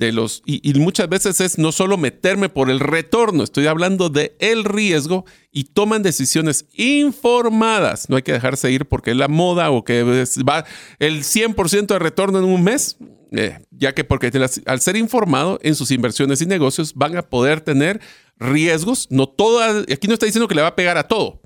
[0.00, 4.34] de los, y, muchas veces es no solo meterme por el retorno, estoy hablando de
[4.40, 8.08] el riesgo y toman decisiones informadas.
[8.08, 10.64] No hay que dejarse ir porque es la moda o que va
[10.98, 12.96] el 100% de retorno en un mes,
[13.32, 14.32] eh, ya que porque
[14.64, 18.00] al ser informado en sus inversiones y negocios van a poder tener
[18.38, 19.06] riesgos.
[19.10, 21.39] No toda, aquí no está diciendo que le va a pegar a todo.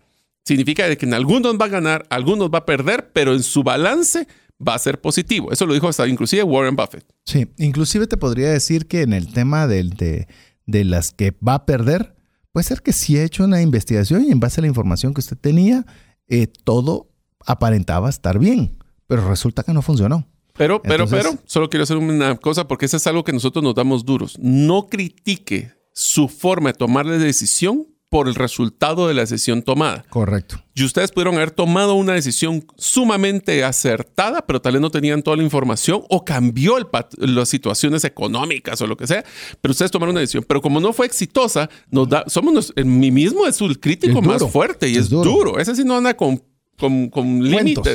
[0.45, 4.27] Significa que en algunos va a ganar, algunos va a perder, pero en su balance
[4.67, 5.51] va a ser positivo.
[5.51, 7.05] Eso lo dijo hasta inclusive Warren Buffett.
[7.25, 10.27] Sí, inclusive te podría decir que en el tema de,
[10.67, 12.15] de las que va a perder,
[12.53, 15.21] puede ser que sí ha hecho una investigación y en base a la información que
[15.21, 15.87] usted tenía,
[16.29, 17.11] eh, todo
[17.47, 20.29] aparentaba estar bien, pero resulta que no funcionó.
[20.57, 23.75] Pero, pero, pero, solo quiero hacer una cosa porque eso es algo que nosotros nos
[23.75, 24.39] damos duros.
[24.39, 30.05] No critique su forma de tomar la decisión por el resultado de la decisión tomada.
[30.09, 30.63] Correcto.
[30.73, 35.37] Y ustedes pudieron haber tomado una decisión sumamente acertada, pero tal vez no tenían toda
[35.37, 36.87] la información o cambió el
[37.19, 39.25] las situaciones económicas o lo que sea,
[39.61, 40.45] pero ustedes tomaron una decisión.
[40.47, 44.49] Pero como no fue exitosa, nos da, somos en mí mismo es el crítico más
[44.49, 45.59] fuerte y es, duro.
[45.59, 46.41] Ese sí no anda con,
[46.79, 47.43] con, con,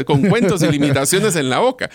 [0.05, 1.89] con cuentos y limitaciones en la boca.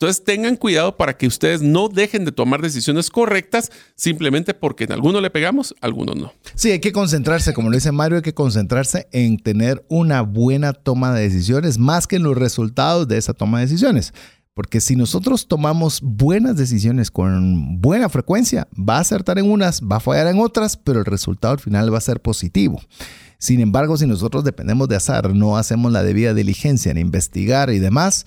[0.00, 4.92] Entonces tengan cuidado para que ustedes no dejen de tomar decisiones correctas simplemente porque en
[4.92, 6.32] alguno le pegamos, algunos no.
[6.54, 10.72] Sí, hay que concentrarse, como lo dice Mario, hay que concentrarse en tener una buena
[10.72, 14.14] toma de decisiones más que en los resultados de esa toma de decisiones.
[14.54, 19.96] Porque si nosotros tomamos buenas decisiones con buena frecuencia, va a acertar en unas, va
[19.96, 22.80] a fallar en otras, pero el resultado al final va a ser positivo.
[23.36, 27.78] Sin embargo, si nosotros dependemos de azar, no hacemos la debida diligencia en investigar y
[27.78, 28.24] demás,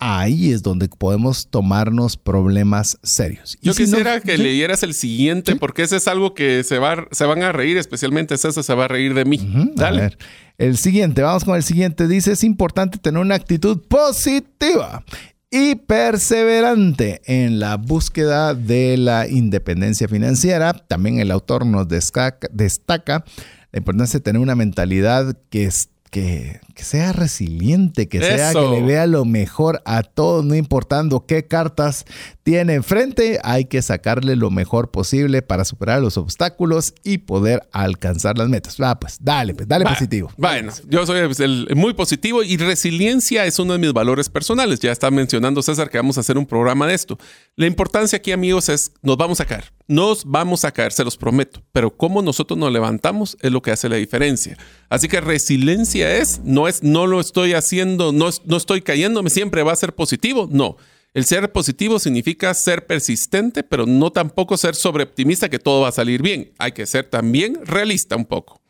[0.00, 3.58] ahí es donde podemos tomarnos problemas serios.
[3.60, 7.42] Yo quisiera que leyeras el siguiente, porque ese es algo que se, va, se van
[7.42, 9.38] a reír, especialmente César se va a reír de mí.
[9.76, 10.16] Dale.
[10.58, 12.08] El siguiente, vamos con el siguiente.
[12.08, 15.04] Dice, es importante tener una actitud positiva
[15.50, 20.72] y perseverante en la búsqueda de la independencia financiera.
[20.72, 23.24] También el autor nos destaca, destaca
[23.72, 28.82] la importancia de tener una mentalidad que es que, sea resiliente, que sea que le
[28.82, 32.04] vea lo mejor a todos, no importando qué cartas
[32.50, 38.36] tiene enfrente, hay que sacarle lo mejor posible para superar los obstáculos y poder alcanzar
[38.36, 38.74] las metas.
[38.80, 40.32] Ah, pues dale, pues dale positivo.
[40.36, 41.28] Bueno, yo soy
[41.76, 44.80] muy positivo y resiliencia es uno de mis valores personales.
[44.80, 47.20] Ya está mencionando César que vamos a hacer un programa de esto.
[47.54, 49.72] La importancia aquí, amigos, es nos vamos a caer.
[49.86, 51.62] Nos vamos a caer, se los prometo.
[51.70, 54.58] Pero cómo nosotros nos levantamos es lo que hace la diferencia.
[54.88, 59.62] Así que resiliencia es, no es, no lo estoy haciendo, no, no estoy cayéndome, siempre
[59.62, 60.48] va a ser positivo.
[60.50, 60.78] No.
[61.12, 65.92] El ser positivo significa ser persistente, pero no tampoco ser sobreoptimista que todo va a
[65.92, 66.52] salir bien.
[66.58, 68.60] Hay que ser también realista un poco.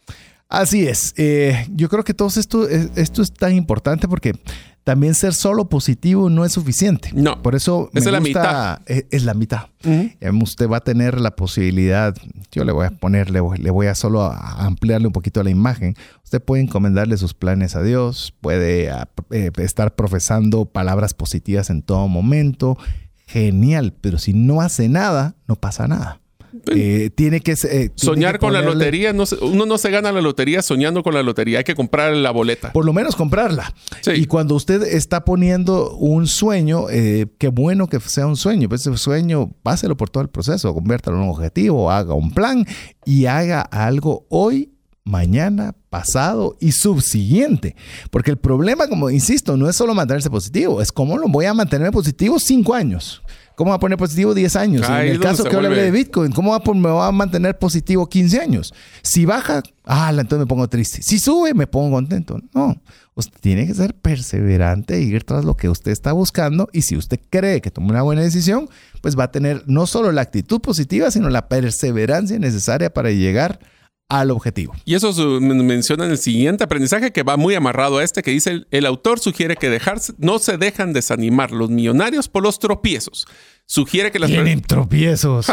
[0.48, 1.12] Así es.
[1.16, 4.32] Eh, yo creo que todo esto, esto es tan importante porque
[4.84, 7.10] también ser solo positivo no es suficiente.
[7.14, 7.42] No.
[7.42, 8.80] Por eso es la mitad.
[8.86, 9.66] E, es, la mitad.
[10.42, 12.14] Usted va a tener la posibilidad,
[12.50, 15.94] yo le voy a poner, le voy, a solo ampliarle un poquito la imagen.
[16.24, 18.90] Usted puede encomendarle sus planes a Dios, puede
[19.30, 22.78] eh, estar profesando palabras positivas en todo momento.
[23.26, 26.19] Genial, pero si no hace nada, no pasa nada.
[26.74, 29.12] Eh, tiene que eh, soñar con la lotería.
[29.12, 31.58] No uno no se gana la lotería soñando con la lotería.
[31.58, 32.72] Hay que comprar la boleta.
[32.72, 33.74] Por lo menos comprarla.
[34.14, 38.68] Y cuando usted está poniendo un sueño, eh, qué bueno que sea un sueño.
[38.68, 42.66] Pues ese sueño, páselo por todo el proceso, conviértalo en un objetivo, haga un plan
[43.04, 44.70] y haga algo hoy
[45.04, 47.74] mañana, pasado y subsiguiente.
[48.10, 51.54] Porque el problema, como insisto, no es solo mantenerse positivo, es cómo lo voy a
[51.54, 53.22] mantener positivo cinco años.
[53.60, 54.88] ¿Cómo va a poner positivo 10 años?
[54.88, 58.40] en el caso que hablé de Bitcoin, ¿cómo va me va a mantener positivo 15
[58.40, 58.72] años?
[59.02, 61.02] Si baja, ah, entonces me pongo triste.
[61.02, 62.40] Si sube, me pongo contento.
[62.54, 62.80] No,
[63.16, 66.70] usted tiene que ser perseverante e ir tras lo que usted está buscando.
[66.72, 68.66] Y si usted cree que toma una buena decisión,
[69.02, 73.60] pues va a tener no solo la actitud positiva, sino la perseverancia necesaria para llegar
[74.10, 74.74] al objetivo.
[74.84, 78.64] Y eso menciona en el siguiente aprendizaje que va muy amarrado a este que dice
[78.70, 83.26] el, autor sugiere que dejarse, no se dejan desanimar los millonarios por los tropiezos.
[83.70, 85.46] Sugiere que las Tienen tropiezos.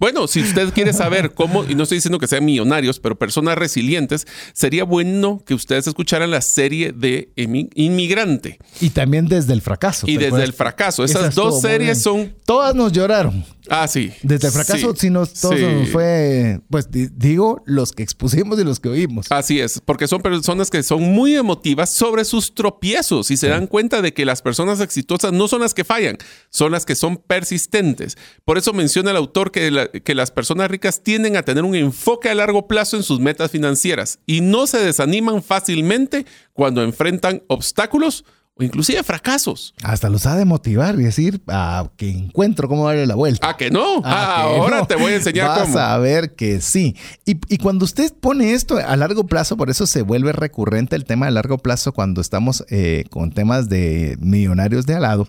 [0.00, 3.56] bueno, si usted quiere saber cómo, y no estoy diciendo que sean millonarios, pero personas
[3.56, 8.58] resilientes, sería bueno que ustedes escucharan la serie de Inmigrante.
[8.80, 10.06] Y también desde el fracaso.
[10.08, 11.04] Y desde el fracaso.
[11.04, 12.34] Esas dos series son...
[12.44, 13.44] Todas nos lloraron.
[13.68, 14.12] Ah, sí.
[14.22, 18.80] Desde el fracaso, sí, nos, todos nos fue, pues digo, los que expusimos y los
[18.80, 19.26] que oímos.
[19.30, 23.68] Así es, porque son personas que son muy emotivas sobre sus tropiezos y se dan
[23.68, 26.16] cuenta de que las personas exitosas no son las que fallan,
[26.48, 28.16] son las que son persistentes.
[28.46, 32.30] Por eso menciona el autor que, que las personas ricas tienden a tener un enfoque
[32.30, 36.24] a largo plazo en sus metas financieras y no se desaniman fácilmente
[36.54, 38.24] cuando enfrentan obstáculos
[38.54, 39.74] o inclusive fracasos.
[39.82, 43.48] Hasta los ha de motivar y decir a que encuentro cómo darle la vuelta.
[43.48, 44.02] ¿A que no?
[44.04, 45.78] Ah, ahora te voy a enseñar Vas cómo.
[45.78, 46.96] a ver que sí.
[47.24, 51.04] Y, y cuando usted pone esto a largo plazo, por eso se vuelve recurrente el
[51.04, 55.28] tema de largo plazo cuando estamos eh, con temas de millonarios de al lado,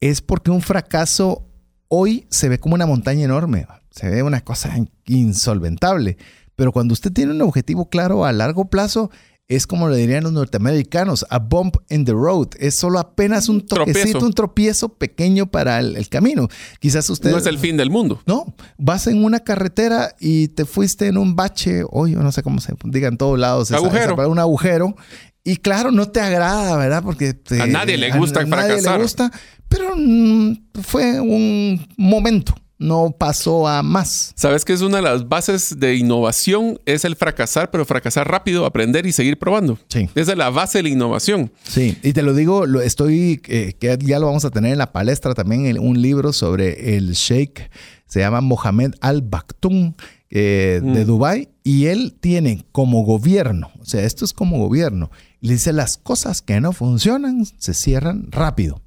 [0.00, 1.46] es porque un fracaso
[1.88, 4.74] hoy se ve como una montaña enorme, se ve una cosa
[5.06, 6.16] insolventable.
[6.56, 9.10] Pero cuando usted tiene un objetivo claro a largo plazo,
[9.50, 12.48] es como le dirían los norteamericanos, a bump in the road.
[12.58, 14.26] Es solo apenas un toquecito, Tropiezo.
[14.26, 16.48] un tropiezo pequeño para el, el camino.
[16.78, 17.30] Quizás usted...
[17.32, 18.22] No es el fin del mundo.
[18.26, 22.42] No, vas en una carretera y te fuiste en un bache, o yo no sé
[22.42, 23.68] cómo se diga en todos lados.
[23.70, 24.14] esa- Agujero.
[24.14, 24.94] esa- un agujero.
[25.42, 27.02] Y claro, no te agrada, ¿verdad?
[27.02, 28.96] Porque te- A nadie le gusta a nadie fracasar.
[28.98, 29.32] le gusta,
[29.68, 30.52] pero mm,
[30.82, 34.32] fue un momento, no pasó a más.
[34.34, 36.80] ¿Sabes que es una de las bases de innovación?
[36.86, 39.78] Es el fracasar, pero fracasar rápido, aprender y seguir probando.
[39.88, 40.08] Sí.
[40.16, 41.52] Esa es la base de la innovación.
[41.62, 44.78] Sí, y te lo digo, lo estoy, eh, que ya lo vamos a tener en
[44.78, 47.70] la palestra también, el- un libro sobre el sheikh,
[48.08, 49.92] se llama Mohamed Al Baktoum
[50.32, 55.54] eh, de Dubái, y él tiene como gobierno, o sea, esto es como gobierno, le
[55.54, 58.80] dice las cosas que no funcionan se cierran rápido.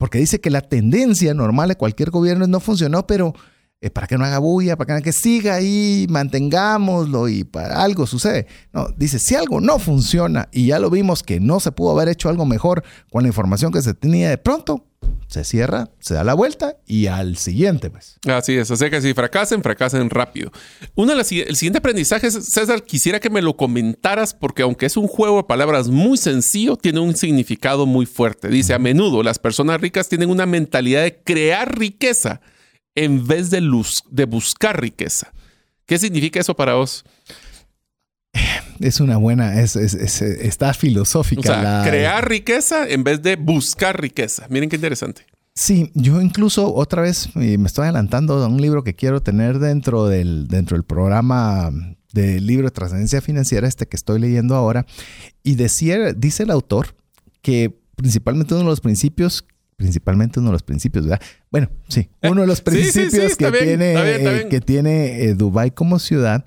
[0.00, 3.34] Porque dice que la tendencia normal de cualquier gobierno no funcionó, pero
[3.88, 8.46] para que no haga bulla, para que, siga ahí, mantengámoslo y para algo sucede.
[8.74, 12.08] No, dice, si algo no funciona y ya lo vimos que no se pudo haber
[12.08, 14.84] hecho algo mejor con la información que se tenía de pronto,
[15.28, 18.18] se cierra, se da la vuelta y al siguiente, pues.
[18.28, 20.50] Así es, o sea que si fracasen, fracasen rápido.
[20.94, 24.98] Uno de las- el siguiente aprendizaje, César, quisiera que me lo comentaras porque aunque es
[24.98, 28.48] un juego de palabras muy sencillo, tiene un significado muy fuerte.
[28.48, 32.42] Dice, a menudo las personas ricas tienen una mentalidad de crear riqueza
[33.04, 35.32] en vez de, luz, de buscar riqueza.
[35.86, 37.04] ¿Qué significa eso para vos?
[38.78, 41.40] Es una buena, es, es- es- está filosófica.
[41.40, 44.46] O sea, la- crear riqueza en vez de buscar riqueza.
[44.48, 45.26] Miren qué interesante.
[45.54, 49.58] Sí, yo incluso otra vez y me estoy adelantando a un libro que quiero tener
[49.58, 51.70] dentro del, dentro del programa
[52.12, 54.86] del libro de trascendencia financiera, este que estoy leyendo ahora.
[55.42, 56.94] Y decía, dice el autor
[57.42, 59.44] que principalmente uno de los principios,
[59.80, 61.22] principalmente uno de los principios, ¿verdad?
[61.50, 64.36] Bueno, sí, uno de los Sí, sí, sí, principios que, bien, tiene, está bien, está
[64.36, 66.44] eh, que tiene eh, Dubái como ciudad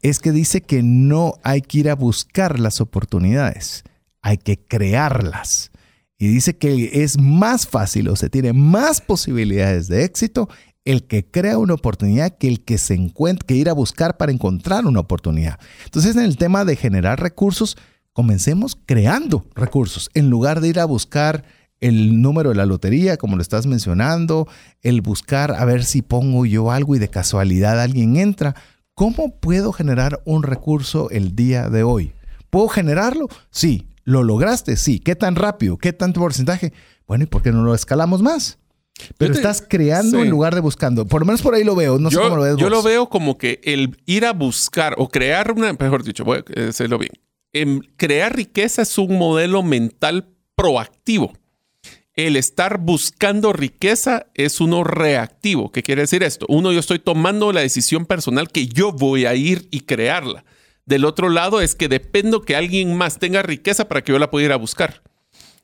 [0.00, 3.84] es que dice que no hay que ir a buscar las oportunidades,
[4.20, 5.70] hay que crearlas.
[6.18, 10.48] Y dice que es más fácil o se tiene más posibilidades de éxito
[10.84, 14.32] el que crea una oportunidad que el que se encuentra, que ir a buscar para
[14.32, 15.60] encontrar una oportunidad.
[15.84, 17.76] Entonces, en el tema de generar recursos,
[18.12, 21.44] comencemos creando recursos en lugar de ir a buscar
[21.82, 24.48] el número de la lotería, como lo estás mencionando,
[24.80, 28.54] el buscar a ver si pongo yo algo y de casualidad alguien entra.
[28.94, 32.12] ¿Cómo puedo generar un recurso el día de hoy?
[32.50, 33.28] ¿Puedo generarlo?
[33.50, 33.86] Sí.
[34.04, 34.76] ¿Lo lograste?
[34.76, 34.98] Sí.
[34.98, 35.76] ¿Qué tan rápido?
[35.78, 36.72] ¿Qué tanto porcentaje?
[37.06, 38.58] Bueno, ¿y por qué no lo escalamos más?
[39.18, 40.24] Pero te- estás creando sí.
[40.24, 41.06] en lugar de buscando.
[41.06, 41.98] Por lo menos por ahí lo veo.
[41.98, 42.70] No sé cómo lo ves yo vos.
[42.70, 46.68] lo veo como que el ir a buscar o crear una, mejor dicho, voy a
[46.68, 47.12] hacerlo bien.
[47.52, 51.32] Em, crear riqueza es un modelo mental proactivo.
[52.14, 55.72] El estar buscando riqueza es uno reactivo.
[55.72, 56.44] ¿Qué quiere decir esto?
[56.48, 60.44] Uno, yo estoy tomando la decisión personal que yo voy a ir y crearla.
[60.84, 64.30] Del otro lado es que dependo que alguien más tenga riqueza para que yo la
[64.30, 65.02] pueda ir a buscar.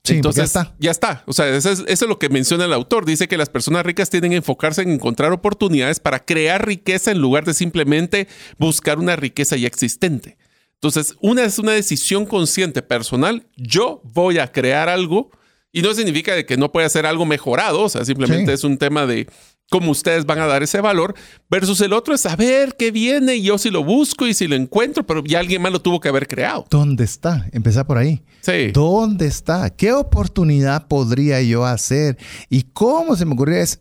[0.04, 0.74] Sí, Entonces, ya está.
[0.78, 1.24] ya está.
[1.26, 3.04] O sea, eso es, eso es lo que menciona el autor.
[3.04, 7.18] Dice que las personas ricas tienen que enfocarse en encontrar oportunidades para crear riqueza en
[7.18, 8.26] lugar de simplemente
[8.56, 10.38] buscar una riqueza ya existente.
[10.74, 13.46] Entonces, una es una decisión consciente personal.
[13.56, 15.30] Yo voy a crear algo
[15.78, 17.82] y no significa de que no pueda ser algo mejorado.
[17.82, 18.54] O sea, simplemente Sí.
[18.54, 19.28] es un tema de
[19.70, 21.14] cómo ustedes van a dar ese valor
[21.50, 24.56] versus el otro es saber qué viene y yo si lo busco y si lo
[24.56, 26.64] encuentro, pero ya alguien más lo tuvo que haber creado.
[26.70, 27.46] ¿Dónde está?
[27.52, 28.22] Empezar por ahí.
[28.40, 28.70] Sí.
[28.72, 29.68] ¿Dónde está?
[29.70, 32.16] ¿Qué oportunidad podría yo hacer?
[32.48, 33.80] ¿Y cómo se me ocurrió es,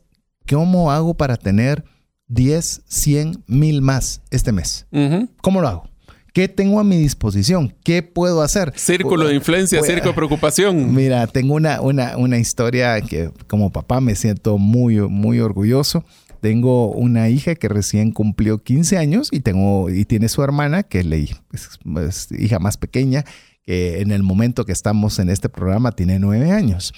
[0.49, 1.85] cómo hago para tener
[2.27, 4.85] 10, 100, mil más este mes?
[5.41, 5.86] ¿Cómo lo hago?
[6.37, 7.73] ¿Qué tengo a mi disposición?
[7.83, 8.71] ¿Qué puedo hacer?
[8.75, 10.93] Círculo de influencia, círculo de preocupación.
[10.93, 16.05] Mira, tengo una, una, una historia que como papá me siento muy, muy orgulloso.
[16.39, 20.99] Tengo una hija que recién cumplió 15 años y, tengo, y tiene su hermana, que
[20.99, 23.25] es, es hija más pequeña,
[23.63, 26.93] que en el momento que estamos en este programa tiene 9 años.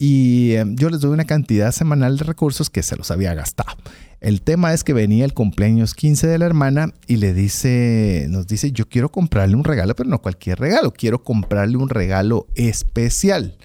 [0.00, 3.76] Y eh, yo les doy una cantidad semanal de recursos que se los había gastado.
[4.20, 8.46] El tema es que venía el cumpleaños 15 de la hermana y le dice, nos
[8.46, 13.58] dice, yo quiero comprarle un regalo, pero no cualquier regalo, quiero comprarle un regalo especial.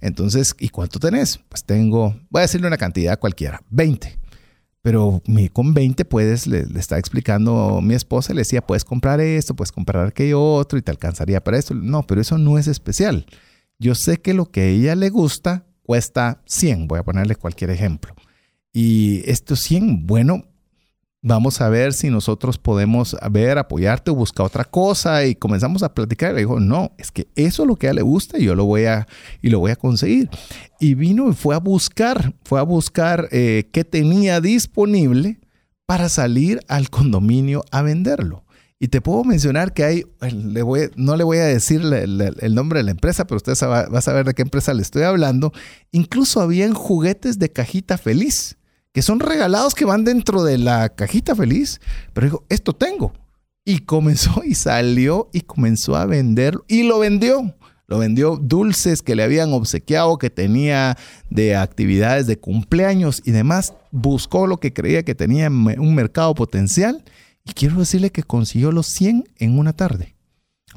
[0.00, 1.40] Entonces, ¿y cuánto tenés?
[1.48, 4.18] Pues tengo, voy a decirle una cantidad cualquiera, 20.
[4.82, 5.22] Pero
[5.52, 9.70] con 20 puedes, le, le está explicando mi esposa, le decía, puedes comprar esto, puedes
[9.70, 11.74] comprar aquello otro y te alcanzaría para esto.
[11.74, 13.26] No, pero eso no es especial.
[13.78, 17.70] yo sé que lo que a ella le gusta cuesta 100, voy a ponerle cualquier
[17.70, 18.14] ejemplo.
[18.72, 20.44] Y estos 100, bueno,
[21.22, 25.94] vamos a ver si nosotros podemos ver, apoyarte o buscar otra cosa y comenzamos a
[25.94, 26.32] platicar.
[26.32, 28.44] Y le dijo, no, es que eso es lo que a ella le gusta y
[28.44, 29.06] yo lo voy a,
[29.40, 30.28] y lo voy a conseguir.
[30.80, 35.40] Y vino y fue a buscar, fue a buscar eh, qué tenía disponible
[35.86, 38.44] para salir al condominio a venderlo.
[38.82, 40.04] Y te puedo mencionar que hay,
[40.96, 44.02] no le voy a decir el nombre de la empresa, pero usted va, va a
[44.02, 45.52] saber de qué empresa le estoy hablando.
[45.92, 48.56] Incluso habían juguetes de cajita feliz
[48.92, 51.80] que son regalados que van dentro de la cajita feliz.
[52.12, 53.12] Pero dijo, esto tengo.
[53.64, 57.54] Y comenzó y salió y comenzó a vender y lo vendió.
[57.86, 60.96] Lo vendió dulces que le habían obsequiado, que tenía
[61.30, 63.74] de actividades de cumpleaños y demás.
[63.90, 67.04] Buscó lo que creía que tenía un mercado potencial.
[67.44, 70.14] Y quiero decirle que consiguió los 100 en una tarde.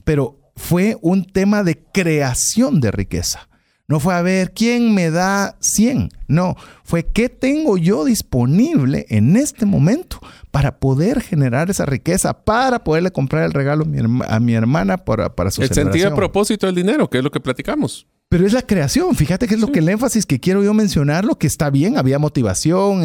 [0.03, 3.47] Pero fue un tema de creación de riqueza.
[3.87, 6.09] No fue a ver quién me da 100.
[6.27, 10.19] No, fue qué tengo yo disponible en este momento
[10.49, 13.85] para poder generar esa riqueza, para poderle comprar el regalo
[14.27, 17.29] a mi, hermana para, para su El sentido de propósito del dinero, que es lo
[17.29, 18.07] que platicamos.
[18.27, 21.23] Pero es la creación, fíjate que es lo que el énfasis que quiero yo mencionar,
[21.23, 23.03] lo que está bien, había motivación,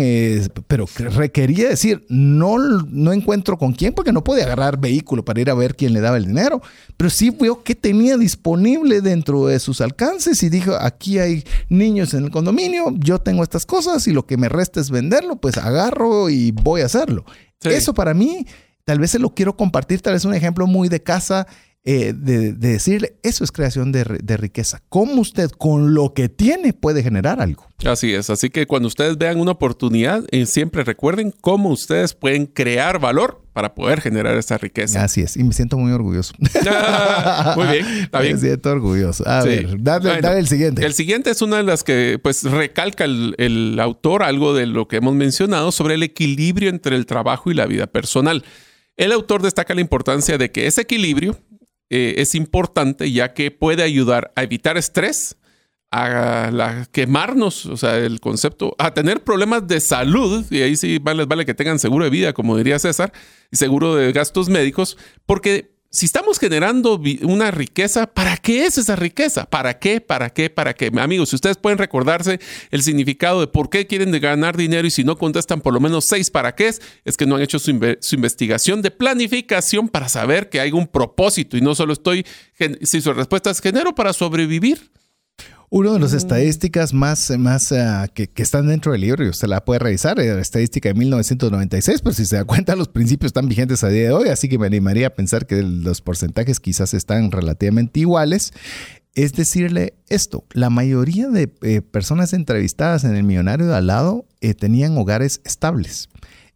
[0.66, 5.50] pero requería decir, no, no encuentro con quién, porque no podía agarrar vehículo para ir
[5.50, 6.62] a ver quién le daba el dinero,
[6.96, 12.14] pero sí vio que tenía disponible dentro de sus alcances y dijo, aquí hay niños
[12.14, 15.58] en el condominio, yo tengo estas cosas y lo que me resta es venderlo, pues
[15.58, 17.26] agarro y voy a hacerlo.
[17.62, 18.46] Eso para mí,
[18.86, 21.46] tal vez se lo quiero compartir, tal vez un ejemplo muy de casa
[21.82, 24.04] eh, de, decirle, eso es creación de,
[24.36, 24.82] riqueza.
[24.90, 27.66] ¿Cómo usted con lo que tiene puede generar algo?
[27.86, 32.44] Así es, así que cuando ustedes vean una oportunidad, eh, siempre recuerden cómo ustedes pueden
[32.44, 35.02] crear valor para poder generar esa riqueza.
[35.02, 36.34] Así es, y me siento muy orgulloso.
[37.56, 38.34] muy bien, está bien.
[38.34, 39.26] Me siento orgulloso.
[39.26, 40.84] A ver, dale, el siguiente.
[40.84, 44.86] El siguiente es una de las que pues recalca el, el autor algo de lo
[44.86, 48.44] que hemos mencionado sobre el equilibrio entre el trabajo y la vida personal.
[48.98, 51.38] El autor destaca la importancia de que ese equilibrio
[51.90, 55.36] eh, es importante ya que puede ayudar a evitar estrés,
[55.92, 61.24] a quemarnos, o sea, el concepto, a tener problemas de salud, y ahí sí vale,
[61.24, 63.12] vale que tengan seguro de vida, como diría César,
[63.50, 64.96] y seguro de gastos médicos,
[65.26, 69.46] porque si estamos generando una riqueza, ¿para qué es esa riqueza?
[69.46, 70.00] ¿Para qué?
[70.00, 70.48] ¿Para qué?
[70.48, 70.88] ¿Para qué?
[70.96, 72.38] Amigos, si ustedes pueden recordarse
[72.70, 76.04] el significado de por qué quieren ganar dinero y si no contestan por lo menos
[76.04, 80.48] seis para qué es, es que no han hecho su, investigación de planificación para saber
[80.48, 82.24] que hay un propósito y no solo estoy,
[82.82, 84.92] si su respuesta es genero para sobrevivir.
[85.72, 89.64] Una de las estadísticas más, más ah, que, están dentro del libro, y usted la
[89.64, 93.48] puede revisar, es la estadística de 1996, pero si se da cuenta, los principios están
[93.48, 96.92] vigentes a día de hoy, así que me animaría a pensar que los porcentajes quizás
[96.92, 98.52] están relativamente iguales.
[99.14, 104.26] Es decirle esto, la mayoría de eh, personas entrevistadas en el millonario de al lado
[104.40, 106.08] eh, tenían hogares estables.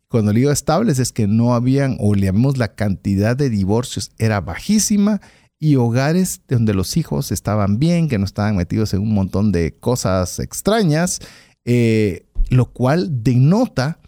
[0.08, 4.40] Cuando digo estables es que no habían, o le llamamos la cantidad de divorcios era
[4.40, 5.20] bajísima
[5.58, 9.76] y hogares donde los hijos estaban bien, que no estaban metidos en un montón de
[9.78, 11.20] cosas extrañas,
[11.64, 13.98] eh, lo cual denota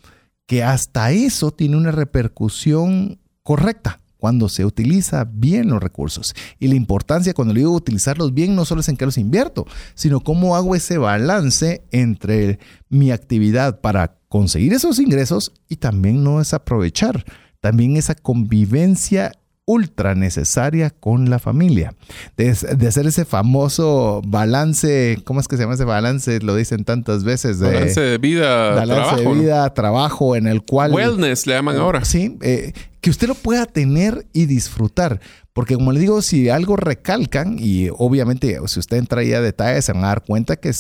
[0.47, 6.35] que hasta eso tiene una repercusión correcta cuando se utiliza bien los recursos.
[6.59, 9.67] Y la importancia cuando le digo utilizarlos bien no solo es en qué los invierto,
[9.95, 12.59] sino cómo hago ese balance entre
[12.89, 17.25] mi actividad para conseguir esos ingresos y también no desaprovechar.
[17.61, 19.33] También esa convivencia
[19.67, 21.95] ultra necesaria con la familia.
[22.37, 26.41] De, hacer ese famoso balance, ¿cómo es que se llama ese balance?
[26.41, 27.59] Lo dicen tantas veces.
[27.59, 30.93] De, balance de vida, balance trabajo, de vida, trabajo, en el cual...
[30.93, 32.05] Wellness le llaman ahora.
[32.05, 35.21] Sí, eh, que usted lo pueda tener y disfrutar.
[35.53, 39.85] Porque como le digo, si algo recalcan, y obviamente si usted entra ahí a detalles,
[39.87, 40.71] se van a dar cuenta que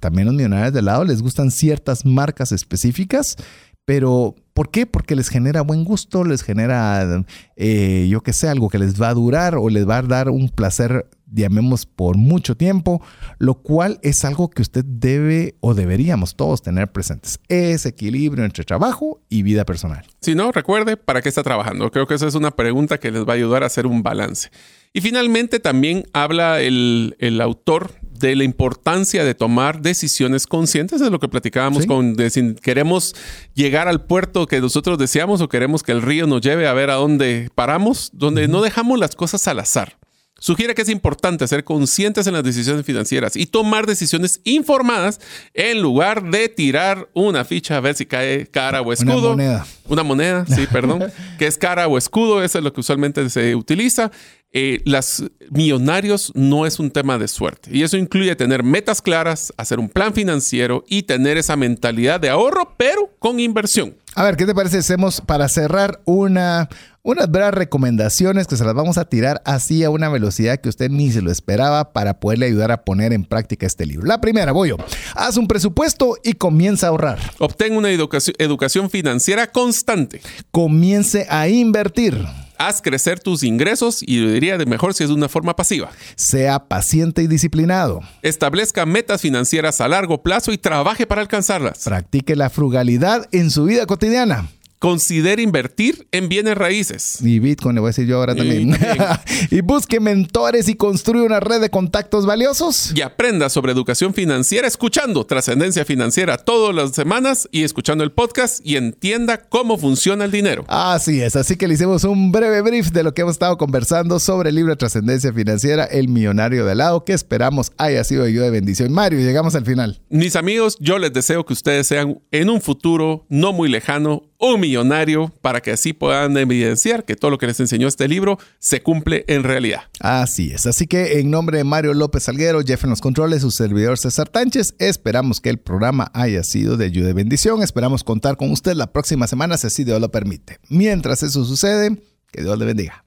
[0.00, 3.36] también los millonarios de lado les gustan ciertas marcas específicas
[3.84, 4.86] pero, ¿por qué?
[4.86, 7.24] Porque les genera buen gusto, les genera,
[7.56, 10.30] eh, yo qué sé, algo que les va a durar o les va a dar
[10.30, 13.02] un placer, llamemos, por mucho tiempo,
[13.38, 17.38] lo cual es algo que usted debe o deberíamos todos tener presentes.
[17.48, 20.04] Ese equilibrio entre trabajo y vida personal.
[20.20, 21.90] Si no, recuerde, ¿para qué está trabajando?
[21.90, 24.50] Creo que esa es una pregunta que les va a ayudar a hacer un balance.
[24.92, 31.10] Y finalmente también habla el, el autor de la importancia de tomar decisiones conscientes de
[31.10, 33.14] lo que platicábamos con de si queremos
[33.54, 36.90] llegar al puerto que nosotros deseamos o queremos que el río nos lleve a ver
[36.90, 39.98] a dónde paramos, donde no dejamos las cosas al azar.
[40.44, 45.18] Sugiere que es importante ser conscientes en las decisiones financieras y tomar decisiones informadas
[45.54, 49.16] en lugar de tirar una ficha a ver si cae cara o escudo.
[49.16, 49.66] Una moneda.
[49.88, 51.10] Una moneda, sí, perdón.
[51.38, 54.10] que es cara o escudo, eso es lo que usualmente se utiliza.
[54.52, 57.70] eh, las millonarios no es un tema de suerte.
[57.72, 62.28] Y eso incluye tener metas claras, hacer un plan financiero y tener esa mentalidad de
[62.28, 63.96] ahorro, pero con inversión.
[64.16, 64.78] A ver, ¿qué te parece?
[64.78, 66.68] Hacemos para cerrar una,
[67.02, 70.88] unas breves recomendaciones que se las vamos a tirar así a una velocidad que usted
[70.88, 74.06] ni se lo esperaba para poderle ayudar a poner en práctica este libro.
[74.06, 74.76] La primera, voy yo.
[75.16, 77.18] Haz un presupuesto y comienza a ahorrar.
[77.40, 80.20] Obtén una educación, educación financiera constante.
[80.52, 82.24] Comience a invertir.
[82.58, 85.90] Haz crecer tus ingresos y yo diría de mejor si es de una forma pasiva.
[86.16, 88.00] Sea paciente y disciplinado.
[88.22, 91.84] Establezca metas financieras a largo plazo y trabaje para alcanzarlas.
[91.84, 94.48] Practique la frugalidad en su vida cotidiana.
[94.84, 97.16] Considere invertir en bienes raíces.
[97.22, 98.76] Y Bitcoin, le voy a decir yo ahora Y también.
[99.50, 102.92] y busque mentores y construye una red de contactos valiosos.
[102.94, 108.60] Y aprenda sobre educación financiera escuchando Trascendencia Financiera todas las semanas y escuchando el podcast
[108.62, 110.66] y entienda cómo funciona el dinero.
[110.68, 114.18] Así es, así que le hicimos un breve brief de lo que hemos estado conversando
[114.18, 118.28] sobre el libro de trascendencia financiera, El Millonario de lado, que esperamos haya sido de
[118.28, 118.92] ayuda de bendición.
[118.92, 120.02] Mario, llegamos al final.
[120.10, 124.60] Mis amigos, yo les deseo que ustedes sean en un futuro no muy lejano un
[124.60, 128.82] millonario para que así puedan evidenciar que todo lo que les enseñó este libro se
[128.82, 129.82] cumple en realidad.
[130.00, 133.50] Así es, así que en nombre de Mario López Salguero, Jeff en los controles, su
[133.50, 137.62] servidor César Tánchez, esperamos que el programa haya sido de ayuda y bendición.
[137.62, 140.58] Esperamos contar con usted la próxima semana, si así Dios lo permite.
[140.68, 141.96] Mientras eso sucede,
[142.30, 143.04] que Dios le bendiga.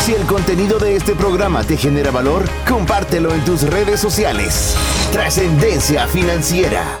[0.00, 4.74] Si el contenido de este programa te genera valor, compártelo en tus redes sociales.
[5.12, 7.00] Trascendencia financiera.